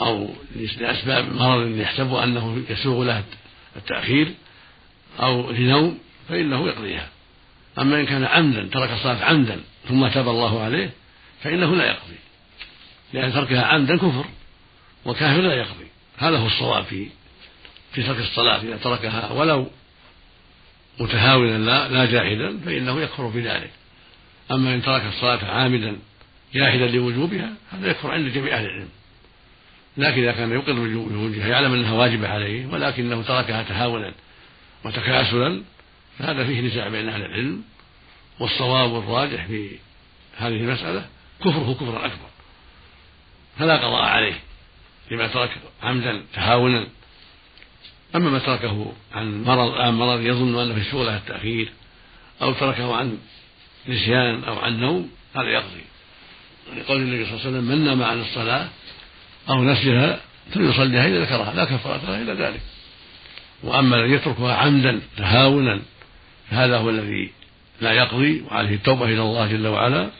أو 0.00 0.34
لأسباب 0.78 1.32
مرض 1.34 1.76
يحسب 1.76 2.14
أنه 2.14 2.62
يسوغ 2.70 3.04
له 3.04 3.22
التأخير 3.76 4.34
أو 5.20 5.50
لنوم 5.50 5.98
فإنه 6.28 6.68
يقضيها. 6.68 7.08
أما 7.78 8.00
إن 8.00 8.06
كان 8.06 8.24
عمدا 8.24 8.68
ترك 8.72 8.90
الصلاة 8.90 9.24
عمدا 9.24 9.60
ثم 9.88 10.08
تاب 10.08 10.28
الله 10.28 10.62
عليه 10.62 10.90
فإنه 11.42 11.76
لا 11.76 11.86
يقضي 11.86 12.16
لأن 13.12 13.32
تركها 13.32 13.64
عمدا 13.64 13.96
كفر 13.96 14.24
وكافر 15.04 15.40
لا 15.40 15.54
يقضي. 15.54 15.86
هذا 16.18 16.38
هو 16.38 16.46
الصواب 16.46 16.84
في 16.84 17.06
في 17.92 18.02
ترك 18.02 18.18
الصلاة. 18.18 18.62
إذا 18.62 18.76
تركها 18.76 19.30
ولو 19.30 19.70
متهاونا 21.00 21.58
لا 21.58 21.88
لا 21.88 22.04
جاهلا 22.04 22.58
فإنه 22.58 23.00
يكفر 23.00 23.26
بذلك. 23.26 23.70
أما 24.50 24.74
إن 24.74 24.82
ترك 24.82 25.02
الصلاة 25.04 25.44
عامدا 25.44 25.98
جاحدا 26.54 26.86
لوجوبها 26.86 27.52
هذا 27.72 27.90
يكفر 27.90 28.10
عند 28.10 28.32
جميع 28.32 28.56
أهل 28.56 28.64
العلم. 28.64 28.88
لكن 29.96 30.22
إذا 30.22 30.32
كان 30.32 30.52
يقر 30.52 30.72
بوجوبها 30.72 31.48
يعلم 31.48 31.74
أنها 31.74 31.92
واجبة 31.92 32.28
عليه 32.28 32.66
ولكنه 32.66 33.22
تركها 33.22 33.62
تهاونا 33.62 34.12
وتكاسلا 34.84 35.62
فهذا 36.18 36.44
فيه 36.44 36.60
نزاع 36.60 36.88
بين 36.88 37.08
أهل 37.08 37.22
العلم 37.22 37.62
والصواب 38.40 38.98
الراجح 38.98 39.46
في 39.46 39.70
هذه 40.36 40.56
المسألة 40.56 41.06
كفره 41.40 41.74
كفرا 41.74 42.06
أكبر. 42.06 42.28
فلا 43.58 43.76
قضاء 43.76 44.02
عليه 44.02 44.40
لما 45.10 45.26
ترك 45.26 45.50
عمدا 45.82 46.22
تهاونا. 46.34 46.86
أما 48.14 48.30
ما 48.30 48.38
تركه 48.38 48.92
عن 49.14 49.44
مرض 49.44 49.74
عن 49.74 49.94
مرض 49.94 50.20
يظن 50.20 50.60
أنه 50.60 50.74
في 50.74 50.80
الشغلة 50.80 51.16
التأخير 51.16 51.72
أو 52.42 52.52
تركه 52.52 52.96
عن 52.96 53.18
نسيان 53.88 54.44
أو 54.44 54.58
عن 54.58 54.80
نوم 54.80 55.10
هذا 55.36 55.48
يقضي. 55.48 55.84
لقول 56.76 56.96
النبي 56.96 57.24
صلى 57.24 57.34
الله 57.34 57.46
عليه 57.46 57.50
وسلم 57.50 57.64
من 57.64 57.84
نام 57.84 58.02
عن 58.02 58.20
الصلاة 58.20 58.68
أو 59.48 59.64
نسيها 59.64 60.20
فليصليها 60.52 61.06
إذا 61.06 61.20
ذكرها. 61.20 61.54
لا 61.54 61.64
كفارة 61.64 62.16
إلا 62.16 62.34
ذلك. 62.34 62.60
وأما 63.62 63.96
الذي 63.96 64.12
يتركها 64.12 64.54
عمدا 64.54 65.00
تهاونا 65.16 65.80
فهذا 66.50 66.76
هو 66.76 66.90
الذي 66.90 67.32
لا 67.80 67.92
يقضي 67.92 68.42
وعليه 68.42 68.74
التوبة 68.74 69.04
إلى 69.04 69.22
الله 69.22 69.46
جل 69.46 69.66
وعلا. 69.66 70.10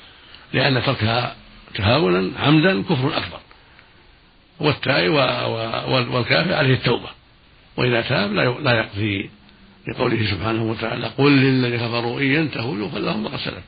لأن 0.52 0.82
تركها 0.82 1.36
تهاونا 1.74 2.30
عمدا 2.38 2.82
كفر 2.82 3.16
أكبر. 3.16 3.40
والتائب 4.60 5.12
والكافر 5.88 6.54
عليه 6.54 6.74
التوبة. 6.74 7.08
وإذا 7.76 8.00
تاب 8.00 8.32
لا 8.32 8.72
يقضي 8.72 9.30
لقوله 9.88 10.30
سبحانه 10.30 10.62
وتعالى 10.62 11.06
قل 11.18 11.30
للذين 11.30 11.76
كفروا 11.76 12.20
إن 12.20 12.26
ينتهوا 12.26 12.78
يغفر 12.78 12.98
لهم 12.98 13.22
ما 13.22 13.36
سلف. 13.36 13.64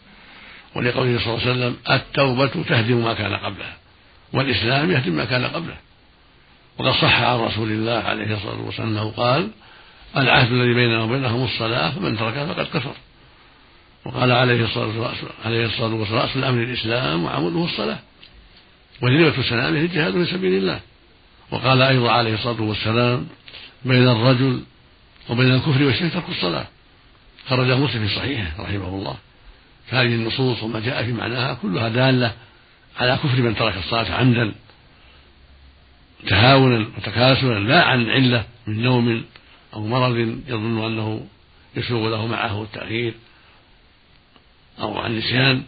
ولقوله 0.75 1.19
صلى 1.19 1.35
الله 1.35 1.41
عليه 1.41 1.53
وسلم 1.53 1.77
التوبة 1.91 2.47
تهدم 2.47 3.05
ما 3.05 3.15
كان 3.15 3.35
قبلها. 3.35 3.77
والإسلام 4.33 4.91
يهدم 4.91 5.13
ما 5.13 5.25
كان 5.25 5.45
قبله. 5.45 5.77
وقد 6.79 6.93
صح 6.93 7.21
عن 7.23 7.39
رسول 7.39 7.71
الله 7.71 7.99
عليه 7.99 8.35
الصلاة 8.35 8.61
والسلام 8.61 8.89
أنه 8.89 9.11
قال 9.11 9.51
العهد 10.17 10.53
الذي 10.53 10.75
بيننا 10.75 11.03
وبينهم 11.03 11.45
الصلاة 11.45 11.91
فمن 11.91 12.19
تركها 12.19 12.47
فقد 12.47 12.67
كفر. 12.67 12.95
وقال 14.05 14.33
عليه 14.33 14.65
الصلاة 14.65 15.01
والسلام 15.91 16.03
رأس 16.13 16.37
الأمر 16.37 16.63
الإسلام 16.63 17.25
وعمله 17.25 17.65
الصلاة. 17.65 17.99
وذروة 19.03 19.43
سلامه 19.43 19.81
الجهاد 19.81 20.13
في 20.13 20.33
سبيل 20.33 20.53
الله. 20.53 20.81
وقال 21.51 21.83
أيضا 21.83 22.11
عليه 22.11 22.35
الصلاة 22.35 22.63
والسلام 22.63 23.27
بين 23.85 24.09
الرجل 24.09 24.63
وبين 25.31 25.55
الكفر 25.55 25.83
والشرك 25.83 26.13
ترك 26.13 26.29
الصلاة. 26.29 26.67
خرجه 27.49 27.77
مسلم 27.77 28.07
في 28.07 28.15
صحيحه 28.15 28.63
رحمه 28.63 28.89
الله. 28.89 29.17
فهذه 29.87 30.15
النصوص 30.15 30.63
وما 30.63 30.81
جاء 30.81 31.05
في 31.05 31.13
معناها 31.13 31.55
كلها 31.55 31.89
دالة 31.89 32.33
على 33.01 33.17
كفر 33.17 33.43
من 33.43 33.57
ترك 33.57 33.77
الصلاة 33.77 34.15
عمدا 34.15 34.53
تهاونا 36.27 36.87
وتكاسلا 36.97 37.59
لا 37.59 37.85
عن 37.85 38.11
علة 38.11 38.45
من 38.67 38.83
نوم 38.83 39.25
أو 39.75 39.87
مرض 39.87 40.17
يظن 40.49 40.85
أنه 40.85 41.27
يسوغ 41.77 42.09
له 42.09 42.27
معه 42.27 42.63
التأخير. 42.63 43.15
أو 44.81 44.99
عن 44.99 45.19
نسيان 45.19 45.63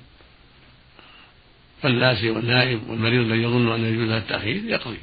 فالناسي 1.83 2.31
والنائم 2.31 2.91
والمريض 2.91 3.21
الذي 3.21 3.43
يظن 3.43 3.75
أنه 3.75 3.87
يجوز 3.87 4.09
له 4.09 4.19
التأخير 4.19 4.63
يقضي. 4.65 4.99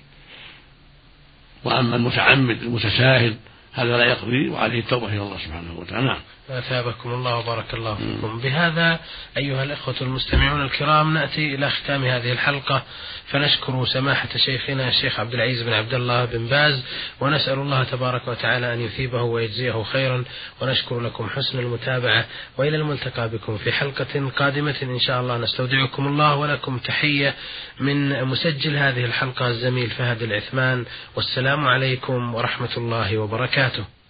وأما 1.64 1.96
المتعمد 1.96 2.64
المتساهل 2.64 3.36
هذا 3.74 3.98
لا 3.98 4.06
يقضي 4.06 4.50
وعليه 4.50 4.80
التوبة 4.80 5.08
إلى 5.08 5.22
الله 5.22 5.38
سبحانه 5.38 5.80
وتعالى. 5.80 6.06
نعم. 6.06 6.20
أثابكم 6.50 7.14
الله 7.14 7.38
وبارك 7.38 7.74
الله 7.74 7.96
فيكم. 7.96 8.40
بهذا 8.40 9.00
أيها 9.38 9.64
الإخوة 9.64 9.96
المستمعون 10.02 10.62
الكرام 10.62 11.14
نأتي 11.14 11.56
إلى 11.56 11.70
ختام 11.70 12.04
هذه 12.04 12.32
الحلقة. 12.32 12.84
فنشكر 13.28 13.86
سماحة 13.86 14.30
شيخنا 14.38 14.90
الشيخ 14.90 15.20
عبد 15.20 15.34
العزيز 15.34 15.64
بن 15.64 15.74
عبد 15.74 15.94
الله 15.94 16.26
بن 16.26 16.48
باز 16.48 16.84
ونسأل 17.20 17.60
الله 17.60 17.84
تبارك 17.84 18.28
وتعالى 18.28 18.74
أن 18.74 18.82
يثيبه 18.82 19.22
ويجزيه 19.22 19.84
خيرا. 19.84 20.24
ونشكر 20.62 21.00
لكم 21.00 21.30
حسن 21.30 21.60
المتابعة. 21.60 22.26
وإلى 22.58 22.78
الملتقى 22.78 23.30
بكم 23.30 23.58
في 23.58 23.72
حلقة 23.72 24.30
قادمة. 24.38 24.76
إن 24.84 25.00
شاء 25.00 25.22
الله 25.22 25.38
نستودعكم 25.38 26.08
الله 26.08 26.36
ولكم 26.36 26.78
تحية 26.78 27.36
من 27.80 28.24
مسجل 28.26 28.78
هذه 28.78 29.06
الحلقة 29.06 29.48
الزميل 29.48 29.90
فهد 29.90 30.24
العثمان. 30.24 30.86
والسلام 31.16 31.68
عليكم 31.68 32.36
ورحمة 32.36 32.78
الله 32.78 33.18
وبركاته. 33.18 33.61
peccato. 33.62 34.01